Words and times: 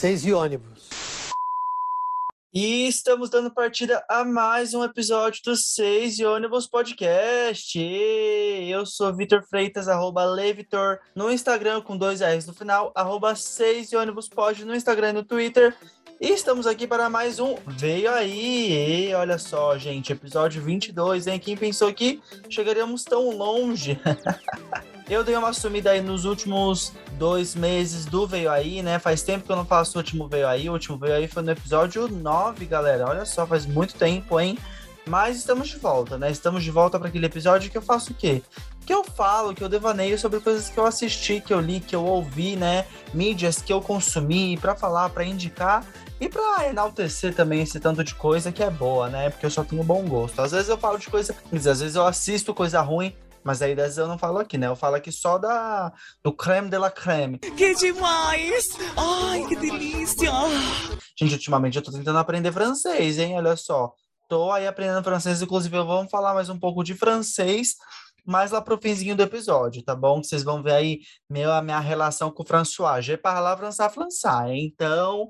Seis 0.00 0.24
e 0.24 0.32
ônibus. 0.32 0.88
E 2.54 2.88
estamos 2.88 3.28
dando 3.28 3.52
partida 3.52 4.02
a 4.08 4.24
mais 4.24 4.72
um 4.72 4.82
episódio 4.82 5.42
do 5.44 5.54
Seis 5.54 6.18
e 6.18 6.24
Ônibus 6.24 6.66
Podcast. 6.66 7.78
Eu 7.78 8.86
sou 8.86 9.14
Vitor 9.14 9.42
Freitas, 9.46 9.88
arroba 9.88 10.24
Levitor, 10.24 11.00
no 11.14 11.30
Instagram 11.30 11.82
com 11.82 11.98
dois 11.98 12.22
R's 12.22 12.46
no 12.46 12.54
final, 12.54 12.90
arroba 12.94 13.34
Seis 13.34 13.92
e 13.92 13.96
Ônibus 13.96 14.26
Pod 14.26 14.64
no 14.64 14.74
Instagram 14.74 15.10
e 15.10 15.12
no 15.12 15.22
Twitter. 15.22 15.76
E 16.18 16.28
estamos 16.28 16.66
aqui 16.66 16.86
para 16.86 17.10
mais 17.10 17.38
um 17.38 17.56
Veio 17.66 18.10
Aí! 18.10 19.10
E 19.10 19.14
olha 19.14 19.36
só, 19.36 19.76
gente, 19.76 20.14
episódio 20.14 20.62
22, 20.62 21.26
hein? 21.26 21.38
Quem 21.38 21.58
pensou 21.58 21.92
que 21.92 22.22
chegaríamos 22.48 23.04
tão 23.04 23.28
longe? 23.36 24.00
Eu 25.10 25.24
dei 25.24 25.36
uma 25.36 25.52
sumida 25.52 25.90
aí 25.90 26.00
nos 26.00 26.24
últimos 26.24 26.92
dois 27.14 27.56
meses 27.56 28.06
do 28.06 28.28
Veio 28.28 28.48
Aí, 28.48 28.80
né? 28.80 28.96
Faz 29.00 29.22
tempo 29.22 29.44
que 29.44 29.50
eu 29.50 29.56
não 29.56 29.64
faço 29.64 29.98
o 29.98 30.00
último 30.00 30.28
Veio 30.28 30.46
Aí. 30.46 30.70
O 30.70 30.72
último 30.72 30.96
Veio 30.96 31.14
Aí 31.14 31.26
foi 31.26 31.42
no 31.42 31.50
episódio 31.50 32.06
9, 32.06 32.64
galera. 32.66 33.08
Olha 33.08 33.24
só, 33.24 33.44
faz 33.44 33.66
muito 33.66 33.96
tempo, 33.96 34.38
hein? 34.38 34.56
Mas 35.04 35.38
estamos 35.38 35.68
de 35.68 35.78
volta, 35.78 36.16
né? 36.16 36.30
Estamos 36.30 36.62
de 36.62 36.70
volta 36.70 36.96
para 36.96 37.08
aquele 37.08 37.26
episódio 37.26 37.68
que 37.68 37.76
eu 37.76 37.82
faço 37.82 38.12
o 38.12 38.14
quê? 38.14 38.40
Que 38.86 38.94
eu 38.94 39.02
falo, 39.02 39.52
que 39.52 39.64
eu 39.64 39.68
devaneio 39.68 40.16
sobre 40.16 40.38
coisas 40.38 40.68
que 40.68 40.78
eu 40.78 40.86
assisti, 40.86 41.40
que 41.40 41.52
eu 41.52 41.60
li, 41.60 41.80
que 41.80 41.96
eu 41.96 42.04
ouvi, 42.04 42.54
né? 42.54 42.86
Mídias 43.12 43.60
que 43.60 43.72
eu 43.72 43.80
consumi 43.80 44.56
para 44.58 44.76
falar, 44.76 45.08
para 45.08 45.24
indicar 45.24 45.84
e 46.20 46.28
para 46.28 46.68
enaltecer 46.68 47.34
também 47.34 47.62
esse 47.62 47.80
tanto 47.80 48.04
de 48.04 48.14
coisa 48.14 48.52
que 48.52 48.62
é 48.62 48.70
boa, 48.70 49.08
né? 49.08 49.28
Porque 49.30 49.46
eu 49.46 49.50
só 49.50 49.64
tenho 49.64 49.82
bom 49.82 50.04
gosto. 50.04 50.40
Às 50.40 50.52
vezes 50.52 50.68
eu 50.68 50.78
falo 50.78 50.98
de 50.98 51.08
coisa, 51.08 51.34
às 51.52 51.80
vezes 51.80 51.96
eu 51.96 52.06
assisto 52.06 52.54
coisa 52.54 52.80
ruim, 52.80 53.12
mas 53.44 53.62
aí 53.62 53.74
dessas 53.74 53.98
eu 53.98 54.08
não 54.08 54.18
falo 54.18 54.38
aqui, 54.38 54.58
né? 54.58 54.66
Eu 54.66 54.76
falo 54.76 54.96
aqui 54.96 55.10
só 55.10 55.38
da 55.38 55.92
do 56.22 56.32
creme 56.32 56.68
de 56.68 56.78
la 56.78 56.90
creme. 56.90 57.38
Que 57.38 57.74
demais! 57.74 58.68
Ai, 58.96 59.46
que 59.46 59.56
delícia! 59.56 60.30
Gente, 61.18 61.34
ultimamente 61.34 61.76
eu 61.76 61.82
tô 61.82 61.92
tentando 61.92 62.18
aprender 62.18 62.52
francês, 62.52 63.18
hein? 63.18 63.36
Olha 63.36 63.56
só. 63.56 63.92
Tô 64.28 64.52
aí 64.52 64.66
aprendendo 64.66 65.02
francês, 65.02 65.42
inclusive 65.42 65.76
eu 65.76 65.86
vou 65.86 66.08
falar 66.08 66.34
mais 66.34 66.48
um 66.48 66.58
pouco 66.58 66.84
de 66.84 66.94
francês 66.94 67.74
mais 68.24 68.50
lá 68.52 68.60
pro 68.60 68.80
finzinho 68.80 69.16
do 69.16 69.22
episódio, 69.22 69.82
tá 69.82 69.94
bom? 69.94 70.22
Vocês 70.22 70.42
vão 70.42 70.62
ver 70.62 70.72
aí 70.72 71.00
meu, 71.28 71.52
a 71.52 71.62
minha 71.62 71.80
relação 71.80 72.30
com 72.30 72.42
o 72.42 72.46
François. 72.46 73.04
Je 73.04 73.16
parle 73.16 73.56
français 73.56 73.92
français, 73.92 74.52
então 74.54 75.26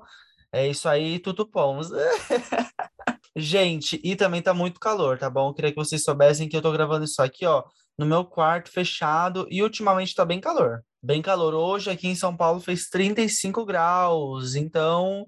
é 0.51 0.67
isso 0.67 0.87
aí, 0.87 1.17
tudo 1.19 1.49
bom. 1.51 1.79
Gente, 3.35 3.99
e 4.03 4.15
também 4.15 4.41
tá 4.41 4.53
muito 4.53 4.79
calor, 4.79 5.17
tá 5.17 5.29
bom? 5.29 5.53
Queria 5.53 5.71
que 5.71 5.77
vocês 5.77 6.03
soubessem 6.03 6.49
que 6.49 6.57
eu 6.57 6.61
tô 6.61 6.71
gravando 6.71 7.05
isso 7.05 7.21
aqui, 7.21 7.45
ó, 7.45 7.63
no 7.97 8.05
meu 8.05 8.25
quarto 8.25 8.71
fechado 8.71 9.47
e 9.49 9.61
ultimamente 9.61 10.15
tá 10.15 10.25
bem 10.25 10.39
calor. 10.39 10.83
Bem 11.01 11.21
calor. 11.21 11.53
Hoje 11.53 11.89
aqui 11.89 12.07
em 12.07 12.15
São 12.15 12.35
Paulo 12.35 12.59
fez 12.59 12.89
35 12.89 13.65
graus, 13.65 14.55
então 14.55 15.25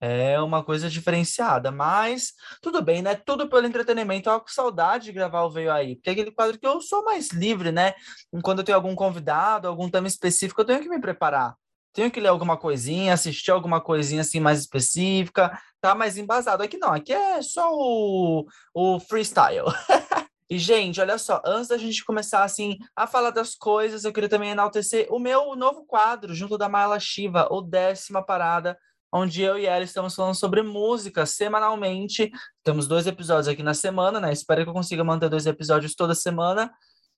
é 0.00 0.40
uma 0.40 0.64
coisa 0.64 0.90
diferenciada, 0.90 1.70
mas 1.70 2.32
tudo 2.60 2.82
bem, 2.82 3.02
né? 3.02 3.14
Tudo 3.14 3.48
pelo 3.48 3.66
entretenimento. 3.66 4.28
Eu 4.28 4.40
com 4.40 4.48
saudade 4.48 5.04
de 5.04 5.12
gravar 5.12 5.44
o 5.44 5.50
Veio 5.50 5.70
Aí, 5.70 5.94
porque 5.94 6.10
é 6.10 6.12
aquele 6.12 6.32
quadro 6.32 6.58
que 6.58 6.66
eu 6.66 6.80
sou 6.80 7.04
mais 7.04 7.30
livre, 7.30 7.70
né? 7.70 7.94
Quando 8.42 8.58
eu 8.58 8.64
tenho 8.64 8.76
algum 8.76 8.96
convidado, 8.96 9.68
algum 9.68 9.88
tema 9.88 10.08
específico, 10.08 10.60
eu 10.60 10.64
tenho 10.64 10.80
que 10.82 10.88
me 10.88 11.00
preparar. 11.00 11.54
Tenho 11.92 12.10
que 12.10 12.18
ler 12.20 12.28
alguma 12.28 12.56
coisinha, 12.56 13.14
assistir 13.14 13.52
alguma 13.52 13.80
coisinha 13.80 14.22
assim 14.22 14.40
mais 14.40 14.58
específica, 14.58 15.56
tá 15.80 15.94
mais 15.94 16.16
embasado. 16.18 16.64
Aqui 16.64 16.78
não, 16.78 16.92
aqui 16.92 17.12
é 17.12 17.40
só 17.42 17.70
o, 17.72 18.44
o 18.74 18.98
freestyle. 18.98 19.66
E, 20.52 20.58
gente, 20.58 21.00
olha 21.00 21.16
só, 21.16 21.40
antes 21.46 21.68
da 21.68 21.78
gente 21.78 22.04
começar, 22.04 22.44
assim, 22.44 22.76
a 22.94 23.06
falar 23.06 23.30
das 23.30 23.54
coisas, 23.54 24.04
eu 24.04 24.12
queria 24.12 24.28
também 24.28 24.50
enaltecer 24.50 25.06
o 25.10 25.18
meu 25.18 25.56
novo 25.56 25.86
quadro, 25.86 26.34
junto 26.34 26.58
da 26.58 26.68
Mala 26.68 27.00
Shiva, 27.00 27.48
o 27.50 27.62
Décima 27.62 28.22
Parada, 28.22 28.76
onde 29.10 29.40
eu 29.40 29.58
e 29.58 29.64
ela 29.64 29.82
estamos 29.82 30.14
falando 30.14 30.34
sobre 30.34 30.60
música 30.62 31.24
semanalmente. 31.24 32.30
Temos 32.62 32.86
dois 32.86 33.06
episódios 33.06 33.48
aqui 33.48 33.62
na 33.62 33.72
semana, 33.72 34.20
né? 34.20 34.30
Espero 34.30 34.62
que 34.62 34.68
eu 34.68 34.74
consiga 34.74 35.02
manter 35.02 35.30
dois 35.30 35.46
episódios 35.46 35.94
toda 35.94 36.14
semana. 36.14 36.70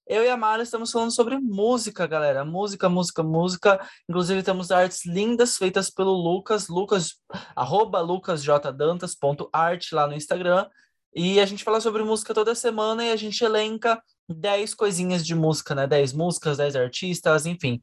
Eu 0.06 0.22
e 0.22 0.28
a 0.28 0.36
Mara 0.36 0.62
estamos 0.62 0.92
falando 0.92 1.10
sobre 1.10 1.36
música, 1.36 2.06
galera. 2.06 2.44
Música, 2.44 2.88
música, 2.88 3.24
música. 3.24 3.84
Inclusive, 4.08 4.44
temos 4.44 4.70
artes 4.70 5.04
lindas 5.04 5.56
feitas 5.56 5.90
pelo 5.90 6.12
Lucas, 6.12 6.68
Lucas, 6.68 7.14
arroba 7.56 8.00
lucasjdantas.art 8.00 9.90
lá 9.90 10.06
no 10.06 10.14
Instagram. 10.14 10.68
E 11.14 11.38
a 11.38 11.46
gente 11.46 11.62
fala 11.62 11.80
sobre 11.80 12.02
música 12.02 12.34
toda 12.34 12.54
semana 12.54 13.04
e 13.04 13.12
a 13.12 13.16
gente 13.16 13.44
elenca 13.44 14.02
10 14.28 14.74
coisinhas 14.74 15.24
de 15.24 15.34
música, 15.34 15.74
né? 15.74 15.86
10 15.86 16.12
músicas, 16.12 16.56
10 16.56 16.74
artistas, 16.74 17.46
enfim, 17.46 17.80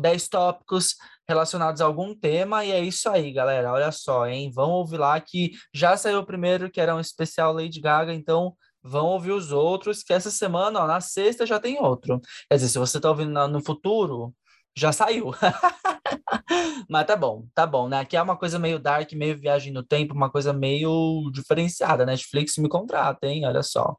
10 0.00 0.28
tópicos 0.28 0.96
relacionados 1.26 1.80
a 1.80 1.86
algum 1.86 2.14
tema. 2.14 2.64
E 2.64 2.72
é 2.72 2.80
isso 2.80 3.08
aí, 3.08 3.32
galera. 3.32 3.72
Olha 3.72 3.90
só, 3.90 4.26
hein? 4.26 4.50
Vão 4.52 4.70
ouvir 4.70 4.98
lá 4.98 5.18
que 5.18 5.52
já 5.72 5.96
saiu 5.96 6.18
o 6.18 6.26
primeiro, 6.26 6.70
que 6.70 6.80
era 6.80 6.94
um 6.94 7.00
especial 7.00 7.54
Lady 7.54 7.80
Gaga, 7.80 8.12
então 8.12 8.54
vão 8.82 9.06
ouvir 9.06 9.32
os 9.32 9.50
outros, 9.50 10.02
que 10.02 10.12
essa 10.12 10.30
semana, 10.30 10.80
ó, 10.80 10.86
na 10.86 11.00
sexta 11.00 11.46
já 11.46 11.58
tem 11.58 11.80
outro. 11.80 12.20
Quer 12.50 12.56
dizer, 12.56 12.68
se 12.68 12.78
você 12.78 13.00
tá 13.00 13.08
ouvindo 13.08 13.48
no 13.48 13.64
futuro, 13.64 14.34
já 14.76 14.92
saiu. 14.92 15.32
Mas 16.88 17.06
tá 17.06 17.16
bom, 17.16 17.46
tá 17.54 17.66
bom, 17.66 17.88
né? 17.88 18.00
Aqui 18.00 18.16
é 18.16 18.22
uma 18.22 18.36
coisa 18.36 18.58
meio 18.58 18.78
dark, 18.78 19.12
meio 19.12 19.38
viagem 19.38 19.72
no 19.72 19.82
tempo, 19.82 20.14
uma 20.14 20.30
coisa 20.30 20.52
meio 20.52 21.30
diferenciada. 21.32 22.04
Netflix 22.04 22.56
me 22.58 22.68
contrata, 22.68 23.26
hein? 23.26 23.46
Olha 23.46 23.62
só. 23.62 23.96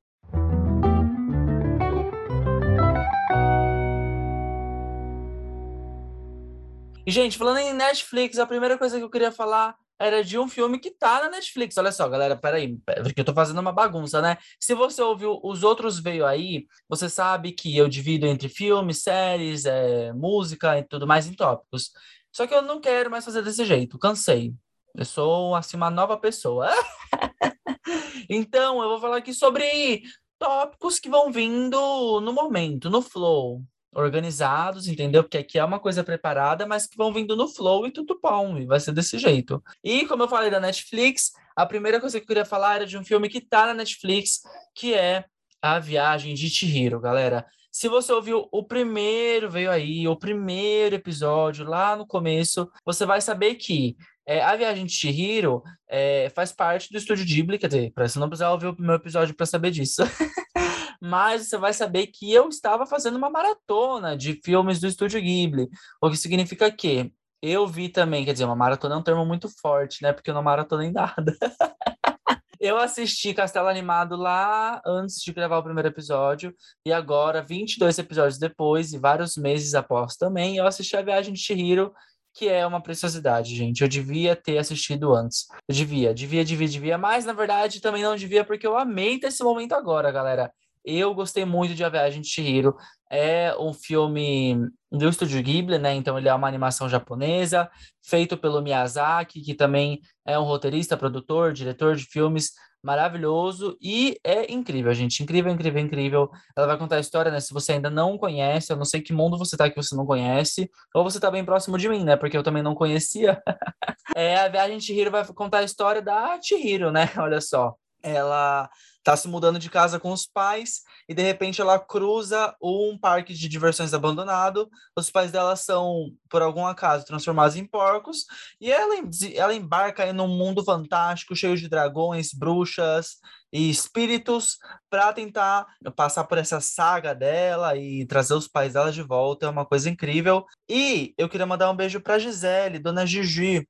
E, 7.05 7.11
gente, 7.11 7.37
falando 7.37 7.59
em 7.59 7.73
Netflix, 7.73 8.39
a 8.39 8.47
primeira 8.47 8.77
coisa 8.77 8.97
que 8.97 9.03
eu 9.03 9.09
queria 9.09 9.31
falar 9.31 9.75
era 9.99 10.23
de 10.23 10.37
um 10.37 10.47
filme 10.47 10.79
que 10.79 10.91
tá 10.91 11.23
na 11.23 11.29
Netflix. 11.29 11.77
Olha 11.77 11.91
só, 11.91 12.07
galera, 12.07 12.35
peraí, 12.35 12.77
porque 13.03 13.21
eu 13.21 13.25
tô 13.25 13.33
fazendo 13.33 13.59
uma 13.59 13.71
bagunça, 13.71 14.21
né? 14.21 14.37
Se 14.59 14.73
você 14.73 15.01
ouviu 15.01 15.39
os 15.43 15.63
outros 15.63 15.99
veio 15.99 16.25
aí, 16.25 16.65
você 16.87 17.09
sabe 17.09 17.51
que 17.51 17.75
eu 17.75 17.87
divido 17.87 18.25
entre 18.25 18.49
filmes, 18.49 19.03
séries, 19.03 19.65
é, 19.65 20.11
música 20.13 20.77
e 20.77 20.83
tudo 20.83 21.07
mais 21.07 21.27
em 21.27 21.33
tópicos. 21.33 21.91
Só 22.31 22.45
que 22.45 22.53
eu 22.53 22.61
não 22.61 22.81
quero 22.81 23.09
mais 23.09 23.23
fazer 23.23 23.41
desse 23.41 23.63
jeito, 23.65 23.97
cansei. 23.97 24.53
Eu 24.93 25.05
sou, 25.05 25.55
assim, 25.55 25.77
uma 25.77 25.89
nova 25.89 26.17
pessoa. 26.17 26.69
então, 28.29 28.81
eu 28.81 28.89
vou 28.89 28.99
falar 28.99 29.17
aqui 29.17 29.33
sobre 29.33 30.03
tópicos 30.39 30.99
que 30.99 31.09
vão 31.09 31.31
vindo 31.31 32.21
no 32.21 32.33
momento, 32.33 32.89
no 32.89 33.01
flow 33.01 33.63
organizados, 33.95 34.87
entendeu? 34.87 35.23
Porque 35.23 35.37
aqui 35.37 35.57
é 35.57 35.63
uma 35.63 35.79
coisa 35.79 36.03
preparada, 36.03 36.67
mas 36.67 36.85
que 36.85 36.97
vão 36.97 37.13
vindo 37.13 37.35
no 37.35 37.47
flow 37.47 37.87
e 37.87 37.91
tudo 37.91 38.19
bom, 38.21 38.57
e 38.57 38.65
vai 38.65 38.79
ser 38.79 38.91
desse 38.91 39.17
jeito. 39.17 39.63
E 39.83 40.05
como 40.05 40.23
eu 40.23 40.27
falei 40.27 40.51
da 40.51 40.59
Netflix, 40.59 41.31
a 41.55 41.65
primeira 41.65 41.99
coisa 41.99 42.19
que 42.19 42.23
eu 42.23 42.27
queria 42.27 42.45
falar 42.45 42.75
era 42.75 42.85
de 42.85 42.97
um 42.97 43.03
filme 43.05 43.29
que 43.29 43.39
tá 43.39 43.67
na 43.67 43.73
Netflix, 43.73 44.41
que 44.75 44.93
é 44.93 45.23
A 45.61 45.79
Viagem 45.79 46.35
de 46.35 46.49
Chihiro, 46.49 46.99
galera. 46.99 47.45
Se 47.71 47.87
você 47.87 48.11
ouviu 48.11 48.47
o 48.51 48.63
primeiro, 48.63 49.49
veio 49.49 49.71
aí, 49.71 50.07
o 50.07 50.15
primeiro 50.15 50.95
episódio 50.95 51.65
lá 51.65 51.95
no 51.95 52.05
começo, 52.05 52.69
você 52.85 53.05
vai 53.05 53.21
saber 53.21 53.55
que 53.55 53.95
é, 54.27 54.41
a 54.41 54.55
Viagem 54.55 54.85
de 54.85 54.93
Chihiro 54.93 55.63
é, 55.87 56.29
faz 56.35 56.51
parte 56.51 56.91
do 56.91 56.97
Estúdio 56.97 57.25
Ghibli, 57.25 57.59
quer 57.59 57.67
dizer, 57.67 57.93
você 57.95 58.19
não 58.19 58.27
precisar 58.27 58.51
ouvir 58.51 58.67
o 58.67 58.75
meu 58.79 58.95
episódio 58.95 59.35
para 59.35 59.45
saber 59.45 59.71
disso. 59.71 60.03
mas 61.01 61.47
você 61.47 61.57
vai 61.57 61.73
saber 61.73 62.07
que 62.07 62.31
eu 62.31 62.49
estava 62.49 62.85
fazendo 62.85 63.17
uma 63.17 63.29
maratona 63.29 64.15
de 64.17 64.39
filmes 64.43 64.79
do 64.79 64.87
Estúdio 64.87 65.21
Ghibli, 65.21 65.69
o 66.01 66.09
que 66.09 66.17
significa 66.17 66.71
que 66.71 67.11
eu 67.41 67.67
vi 67.67 67.89
também, 67.89 68.25
quer 68.25 68.33
dizer, 68.33 68.45
uma 68.45 68.55
maratona 68.55 68.95
é 68.95 68.97
um 68.97 69.03
termo 69.03 69.25
muito 69.25 69.49
forte, 69.61 70.01
né? 70.01 70.11
Porque 70.11 70.29
eu 70.29 70.33
não 70.33 70.41
maratonei 70.41 70.91
nada. 70.91 71.35
eu 72.59 72.77
assisti 72.77 73.33
Castelo 73.33 73.67
Animado 73.67 74.15
lá 74.15 74.81
antes 74.85 75.17
de 75.21 75.31
gravar 75.31 75.59
o 75.59 75.63
primeiro 75.63 75.89
episódio, 75.89 76.53
e 76.85 76.91
agora, 76.91 77.43
22 77.43 77.99
episódios 77.99 78.39
depois, 78.39 78.93
e 78.93 78.97
vários 78.97 79.37
meses 79.37 79.75
após 79.75 80.15
também, 80.15 80.57
eu 80.57 80.65
assisti 80.65 80.97
A 80.97 81.01
Viagem 81.01 81.33
de 81.33 81.39
Chihiro, 81.39 81.93
que 82.33 82.49
é 82.49 82.65
uma 82.67 82.81
preciosidade, 82.81 83.55
gente. 83.55 83.81
Eu 83.81 83.87
devia 83.87 84.35
ter 84.35 84.57
assistido 84.57 85.13
antes. 85.13 85.47
Eu 85.69 85.75
devia, 85.75 86.13
devia, 86.13 86.43
devia, 86.43 86.67
devia, 86.67 86.97
mas 86.97 87.25
na 87.25 87.31
verdade 87.31 87.79
também 87.79 88.03
não 88.03 88.15
devia, 88.15 88.43
porque 88.43 88.67
eu 88.67 88.77
amei 88.77 89.19
ter 89.19 89.27
esse 89.27 89.43
momento 89.43 89.73
agora, 89.73 90.11
galera. 90.11 90.51
Eu 90.85 91.13
gostei 91.15 91.45
muito 91.45 91.73
de 91.73 91.83
A 91.83 91.89
Viagem 91.89 92.21
de 92.21 92.27
Chihiro. 92.27 92.75
É 93.09 93.55
um 93.59 93.73
filme 93.73 94.69
do 94.91 95.09
Estúdio 95.09 95.41
Ghibli, 95.41 95.79
né? 95.79 95.93
Então 95.95 96.17
ele 96.17 96.29
é 96.29 96.33
uma 96.33 96.47
animação 96.47 96.87
japonesa, 96.87 97.69
feito 98.03 98.37
pelo 98.37 98.61
Miyazaki, 98.61 99.41
que 99.41 99.53
também 99.55 99.99
é 100.25 100.37
um 100.37 100.43
roteirista, 100.43 100.95
produtor, 100.95 101.53
diretor 101.53 101.95
de 101.95 102.05
filmes 102.05 102.51
maravilhoso 102.85 103.75
e 103.81 104.19
é 104.23 104.51
incrível, 104.53 104.93
gente. 104.93 105.23
Incrível, 105.23 105.51
incrível, 105.51 105.81
incrível. 105.81 106.31
Ela 106.55 106.67
vai 106.67 106.77
contar 106.77 106.97
a 106.97 106.99
história, 106.99 107.31
né? 107.31 107.39
Se 107.39 107.51
você 107.51 107.73
ainda 107.73 107.89
não 107.89 108.15
conhece, 108.15 108.71
eu 108.71 108.77
não 108.77 108.85
sei 108.85 109.01
que 109.01 109.11
mundo 109.11 109.39
você 109.39 109.57
tá 109.57 109.67
que 109.67 109.75
você 109.75 109.95
não 109.95 110.05
conhece, 110.05 110.69
ou 110.93 111.03
você 111.03 111.19
tá 111.19 111.31
bem 111.31 111.43
próximo 111.43 111.79
de 111.79 111.89
mim, 111.89 112.03
né? 112.03 112.15
Porque 112.15 112.37
eu 112.37 112.43
também 112.43 112.61
não 112.61 112.75
conhecia. 112.75 113.41
é, 114.15 114.37
a 114.37 114.47
Viagem 114.47 114.77
de 114.77 114.85
Chihiro 114.85 115.09
vai 115.09 115.25
contar 115.33 115.59
a 115.59 115.63
história 115.63 116.01
da 116.01 116.39
Chihiro, 116.39 116.91
né? 116.91 117.09
Olha 117.17 117.41
só. 117.41 117.73
Ela 118.03 118.69
tá 119.05 119.15
se 119.15 119.27
mudando 119.27 119.59
de 119.59 119.69
casa 119.69 119.99
com 119.99 120.11
os 120.11 120.25
pais 120.25 120.81
e 121.07 121.13
de 121.13 121.21
repente 121.21 121.61
ela 121.61 121.77
cruza 121.77 122.55
um 122.59 122.97
parque 122.99 123.35
de 123.35 123.47
diversões 123.47 123.93
abandonado. 123.93 124.67
Os 124.97 125.11
pais 125.11 125.31
dela 125.31 125.55
são, 125.55 126.09
por 126.27 126.41
algum 126.41 126.65
acaso, 126.65 127.05
transformados 127.05 127.55
em 127.55 127.67
porcos 127.67 128.25
e 128.59 128.71
ela, 128.71 128.95
ela 129.35 129.53
embarca 129.53 130.07
em 130.07 130.19
um 130.19 130.27
mundo 130.27 130.63
fantástico, 130.63 131.35
cheio 131.35 131.55
de 131.55 131.69
dragões, 131.69 132.33
bruxas 132.33 133.17
e 133.53 133.69
espíritos 133.69 134.57
para 134.89 135.13
tentar 135.13 135.67
passar 135.95 136.23
por 136.23 136.39
essa 136.39 136.59
saga 136.59 137.13
dela 137.13 137.77
e 137.77 138.07
trazer 138.07 138.33
os 138.33 138.47
pais 138.47 138.73
dela 138.73 138.91
de 138.91 139.03
volta. 139.03 139.45
É 139.45 139.49
uma 139.49 139.67
coisa 139.67 139.87
incrível. 139.87 140.43
E 140.67 141.13
eu 141.15 141.29
queria 141.29 141.45
mandar 141.45 141.69
um 141.69 141.75
beijo 141.75 142.01
para 142.01 142.17
Gisele, 142.17 142.79
dona 142.79 143.05
Gigi, 143.05 143.67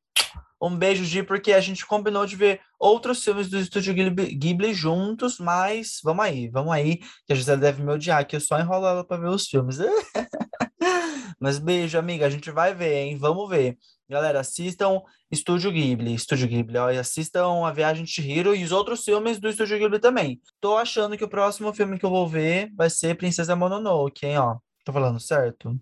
um 0.61 0.75
beijo, 0.75 1.03
Gi, 1.03 1.23
porque 1.23 1.53
a 1.53 1.59
gente 1.59 1.85
combinou 1.85 2.25
de 2.25 2.35
ver 2.35 2.61
outros 2.79 3.23
filmes 3.23 3.49
do 3.49 3.59
Estúdio 3.59 3.93
Ghibli, 3.93 4.73
juntos, 4.73 5.37
mas 5.37 5.99
vamos 6.03 6.25
aí, 6.25 6.49
vamos 6.49 6.73
aí, 6.73 6.97
que 7.25 7.33
a 7.33 7.35
Gisele 7.35 7.61
deve 7.61 7.83
me 7.83 7.91
odiar, 7.91 8.25
que 8.25 8.35
eu 8.35 8.39
só 8.39 8.59
enrolo 8.59 8.87
ela 8.87 9.05
para 9.05 9.21
ver 9.21 9.29
os 9.29 9.47
filmes. 9.47 9.77
mas 11.39 11.59
beijo, 11.59 11.97
amiga, 11.97 12.25
a 12.25 12.29
gente 12.29 12.49
vai 12.51 12.73
ver, 12.73 13.05
hein? 13.05 13.17
Vamos 13.17 13.49
ver. 13.49 13.77
Galera, 14.07 14.39
assistam 14.39 15.01
Estúdio 15.31 15.71
Ghibli, 15.71 16.13
Estúdio 16.13 16.47
Ghibli, 16.47 16.77
ó, 16.77 16.91
e 16.91 16.97
assistam 16.97 17.65
A 17.65 17.71
Viagem 17.71 18.05
de 18.05 18.11
Chihiro 18.11 18.55
e 18.55 18.63
os 18.63 18.71
outros 18.71 19.03
filmes 19.03 19.39
do 19.39 19.49
Estúdio 19.49 19.79
Ghibli 19.79 19.99
também. 19.99 20.39
Tô 20.61 20.77
achando 20.77 21.17
que 21.17 21.23
o 21.23 21.29
próximo 21.29 21.73
filme 21.73 21.97
que 21.97 22.05
eu 22.05 22.09
vou 22.09 22.27
ver 22.27 22.71
vai 22.75 22.89
ser 22.89 23.17
Princesa 23.17 23.55
Mononoke, 23.55 24.25
hein, 24.25 24.37
ó. 24.37 24.57
Tô 24.85 24.93
falando 24.93 25.19
certo? 25.19 25.75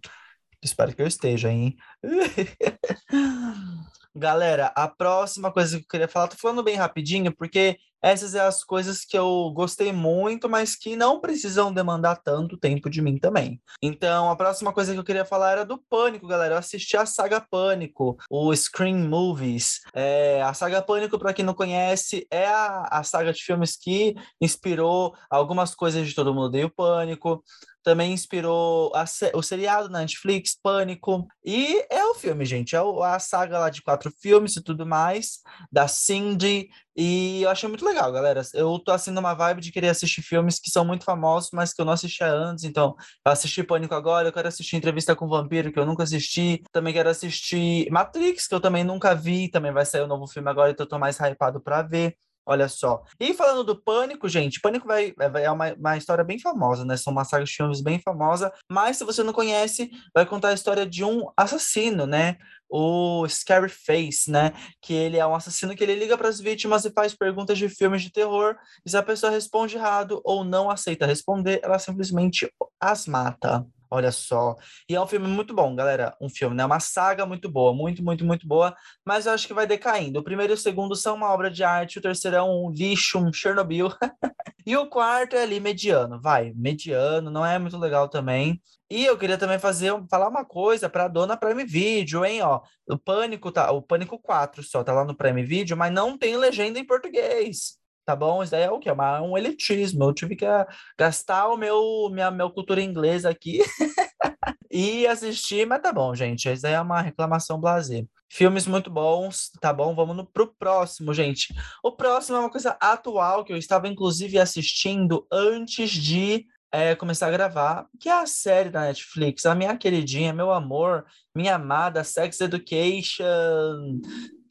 Espero 0.63 0.95
que 0.95 1.01
eu 1.01 1.07
esteja, 1.07 1.51
hein? 1.51 1.75
Galera, 4.15 4.71
a 4.75 4.87
próxima 4.87 5.51
coisa 5.51 5.77
que 5.77 5.83
eu 5.83 5.87
queria 5.87 6.07
falar, 6.07 6.27
tô 6.27 6.35
falando 6.35 6.63
bem 6.63 6.75
rapidinho, 6.75 7.35
porque 7.35 7.77
essas 8.03 8.31
são 8.31 8.45
as 8.45 8.63
coisas 8.65 9.05
que 9.05 9.17
eu 9.17 9.49
gostei 9.55 9.93
muito, 9.93 10.49
mas 10.49 10.75
que 10.75 10.95
não 10.95 11.21
precisam 11.21 11.73
demandar 11.73 12.17
tanto 12.17 12.57
tempo 12.57 12.89
de 12.89 13.01
mim 13.01 13.17
também. 13.17 13.61
Então, 13.81 14.29
a 14.29 14.35
próxima 14.35 14.73
coisa 14.73 14.91
que 14.91 14.99
eu 14.99 15.03
queria 15.05 15.23
falar 15.23 15.53
era 15.53 15.65
do 15.65 15.81
Pânico, 15.89 16.27
galera. 16.27 16.55
Eu 16.55 16.59
assisti 16.59 16.97
a 16.97 17.05
saga 17.05 17.39
Pânico, 17.39 18.17
o 18.29 18.53
Scream 18.53 19.07
Movies. 19.07 19.79
É, 19.95 20.41
a 20.43 20.53
saga 20.53 20.81
Pânico, 20.81 21.17
para 21.17 21.33
quem 21.33 21.45
não 21.45 21.53
conhece, 21.53 22.27
é 22.29 22.45
a, 22.45 22.83
a 22.91 23.03
saga 23.03 23.31
de 23.31 23.41
filmes 23.41 23.77
que 23.77 24.13
inspirou 24.39 25.15
algumas 25.29 25.73
coisas 25.73 26.05
de 26.05 26.13
Todo 26.13 26.33
Mundo 26.33 26.47
Odeia 26.47 26.65
o 26.65 26.69
Pânico 26.69 27.41
também 27.83 28.13
inspirou 28.13 28.91
o 29.33 29.43
seriado 29.43 29.89
na 29.89 29.99
Netflix, 29.99 30.57
Pânico. 30.61 31.27
E 31.43 31.85
é 31.89 32.03
o 32.05 32.15
filme, 32.15 32.45
gente. 32.45 32.75
É 32.75 32.79
a 32.79 33.19
saga 33.19 33.59
lá 33.59 33.69
de 33.69 33.81
quatro 33.81 34.11
filmes 34.21 34.55
e 34.55 34.63
tudo 34.63 34.85
mais, 34.85 35.39
da 35.71 35.87
Cindy. 35.87 36.69
E 36.95 37.41
eu 37.41 37.49
achei 37.49 37.67
muito 37.67 37.83
legal, 37.83 38.11
galera. 38.11 38.41
Eu 38.53 38.79
tô 38.79 38.91
assim 38.91 39.11
numa 39.11 39.33
vibe 39.33 39.61
de 39.61 39.71
querer 39.71 39.89
assistir 39.89 40.21
filmes 40.21 40.59
que 40.59 40.69
são 40.69 40.85
muito 40.85 41.03
famosos, 41.03 41.49
mas 41.51 41.73
que 41.73 41.81
eu 41.81 41.85
não 41.85 41.93
assistia 41.93 42.31
antes. 42.31 42.63
Então, 42.63 42.95
eu 43.25 43.31
assisti 43.31 43.63
Pânico 43.63 43.95
agora, 43.95 44.27
eu 44.27 44.33
quero 44.33 44.47
assistir 44.47 44.75
Entrevista 44.77 45.15
com 45.15 45.25
o 45.25 45.29
Vampiro, 45.29 45.71
que 45.71 45.79
eu 45.79 45.85
nunca 45.85 46.03
assisti. 46.03 46.63
Também 46.71 46.93
quero 46.93 47.09
assistir 47.09 47.89
Matrix, 47.91 48.47
que 48.47 48.55
eu 48.55 48.61
também 48.61 48.83
nunca 48.83 49.13
vi. 49.13 49.49
Também 49.49 49.71
vai 49.71 49.85
sair 49.85 50.01
o 50.01 50.05
um 50.05 50.07
novo 50.07 50.27
filme 50.27 50.49
agora, 50.49 50.71
então 50.71 50.85
eu 50.85 50.89
tô 50.89 50.99
mais 50.99 51.17
hypado 51.19 51.59
pra 51.61 51.81
ver. 51.81 52.15
Olha 52.45 52.67
só. 52.67 53.03
E 53.19 53.33
falando 53.33 53.63
do 53.63 53.81
Pânico, 53.81 54.27
gente, 54.27 54.59
Pânico 54.59 54.85
vai, 54.85 55.13
vai 55.13 55.45
é 55.45 55.51
uma, 55.51 55.73
uma 55.73 55.97
história 55.97 56.23
bem 56.23 56.37
famosa, 56.37 56.83
né? 56.83 56.97
São 56.97 57.13
uma 57.13 57.23
saga 57.23 57.45
de 57.45 57.51
filmes 57.51 57.81
bem 57.81 57.99
famosa, 57.99 58.51
mas 58.69 58.97
se 58.97 59.05
você 59.05 59.23
não 59.23 59.31
conhece, 59.31 59.89
vai 60.13 60.25
contar 60.25 60.49
a 60.49 60.53
história 60.53 60.85
de 60.85 61.05
um 61.05 61.31
assassino, 61.37 62.05
né? 62.05 62.37
O 62.69 63.25
Scary 63.29 63.69
Face, 63.69 64.29
né? 64.29 64.51
Que 64.81 64.93
ele 64.93 65.17
é 65.17 65.25
um 65.25 65.35
assassino 65.35 65.75
que 65.75 65.83
ele 65.83 65.95
liga 65.95 66.17
para 66.17 66.27
as 66.27 66.39
vítimas 66.39 66.83
e 66.83 66.91
faz 66.91 67.13
perguntas 67.15 67.57
de 67.57 67.69
filmes 67.69 68.01
de 68.01 68.11
terror. 68.11 68.55
E 68.85 68.89
se 68.89 68.97
a 68.97 69.03
pessoa 69.03 69.31
responde 69.31 69.77
errado 69.77 70.21
ou 70.25 70.43
não 70.43 70.69
aceita 70.69 71.05
responder, 71.05 71.61
ela 71.63 71.79
simplesmente 71.79 72.51
as 72.79 73.07
mata. 73.07 73.65
Olha 73.93 74.11
só. 74.11 74.55
E 74.89 74.95
é 74.95 74.99
um 74.99 75.05
filme 75.05 75.27
muito 75.27 75.53
bom, 75.53 75.75
galera. 75.75 76.17
Um 76.19 76.27
filme, 76.27 76.55
né? 76.55 76.65
Uma 76.65 76.79
saga 76.79 77.27
muito 77.27 77.47
boa, 77.47 77.75
muito, 77.75 78.03
muito, 78.03 78.25
muito 78.25 78.47
boa. 78.47 78.75
Mas 79.05 79.27
eu 79.27 79.33
acho 79.33 79.45
que 79.45 79.53
vai 79.53 79.67
decaindo. 79.67 80.19
O 80.19 80.23
primeiro 80.23 80.51
e 80.53 80.55
o 80.55 80.57
segundo 80.57 80.95
são 80.95 81.15
uma 81.15 81.31
obra 81.31 81.51
de 81.51 81.63
arte, 81.63 81.99
o 81.99 82.01
terceiro 82.01 82.35
é 82.35 82.41
um 82.41 82.71
lixo, 82.71 83.19
um 83.19 83.31
Chernobyl. 83.31 83.89
e 84.65 84.75
o 84.75 84.87
quarto 84.87 85.35
é 85.35 85.43
ali 85.43 85.59
mediano, 85.59 86.19
vai, 86.19 86.51
mediano, 86.55 87.29
não 87.29 87.45
é 87.45 87.59
muito 87.59 87.77
legal 87.77 88.09
também. 88.09 88.59
E 88.89 89.05
eu 89.05 89.15
queria 89.15 89.37
também 89.37 89.59
fazer, 89.59 89.93
falar 90.09 90.27
uma 90.27 90.43
coisa 90.43 90.89
para 90.89 91.05
a 91.05 91.07
dona 91.07 91.37
Prime 91.37 91.63
Video, 91.63 92.25
hein, 92.25 92.41
ó. 92.41 92.61
O 92.89 92.97
Pânico 92.97 93.51
tá, 93.51 93.71
o 93.71 93.81
Pânico 93.81 94.17
4 94.17 94.63
só 94.63 94.83
tá 94.83 94.91
lá 94.91 95.05
no 95.05 95.15
Prime 95.15 95.43
Video, 95.43 95.77
mas 95.77 95.93
não 95.93 96.17
tem 96.17 96.35
legenda 96.35 96.79
em 96.79 96.85
português 96.85 97.82
tá 98.05 98.15
bom? 98.15 98.43
Isso 98.43 98.51
daí 98.51 98.63
é 98.63 98.71
o 98.71 98.79
quê? 98.79 98.89
É 98.89 99.21
um 99.21 99.37
elitismo. 99.37 100.03
Eu 100.03 100.13
tive 100.13 100.35
que 100.35 100.45
ah, 100.45 100.67
gastar 100.97 101.47
o 101.47 101.57
meu 101.57 102.09
minha, 102.11 102.31
minha 102.31 102.49
cultura 102.49 102.81
inglesa 102.81 103.29
aqui 103.29 103.59
e 104.71 105.05
assistir, 105.07 105.65
mas 105.67 105.81
tá 105.81 105.91
bom, 105.91 106.13
gente. 106.15 106.51
Isso 106.51 106.63
daí 106.63 106.73
é 106.73 106.81
uma 106.81 107.01
reclamação 107.01 107.59
blazer. 107.59 108.05
Filmes 108.29 108.65
muito 108.65 108.89
bons, 108.89 109.51
tá 109.61 109.71
bom? 109.71 109.93
Vamos 109.93 110.15
no, 110.15 110.25
pro 110.25 110.53
próximo, 110.57 111.13
gente. 111.13 111.53
O 111.83 111.91
próximo 111.91 112.37
é 112.37 112.39
uma 112.39 112.49
coisa 112.49 112.75
atual 112.81 113.45
que 113.45 113.53
eu 113.53 113.57
estava, 113.57 113.87
inclusive, 113.87 114.39
assistindo 114.39 115.27
antes 115.31 115.91
de 115.91 116.45
é, 116.71 116.95
começar 116.95 117.27
a 117.27 117.31
gravar, 117.31 117.85
que 117.99 118.09
é 118.09 118.13
a 118.13 118.25
série 118.25 118.71
da 118.71 118.81
Netflix, 118.81 119.45
a 119.45 119.53
minha 119.53 119.77
queridinha, 119.77 120.33
meu 120.33 120.51
amor, 120.51 121.05
minha 121.35 121.53
amada 121.53 122.03
Sex 122.03 122.41
Education 122.41 124.01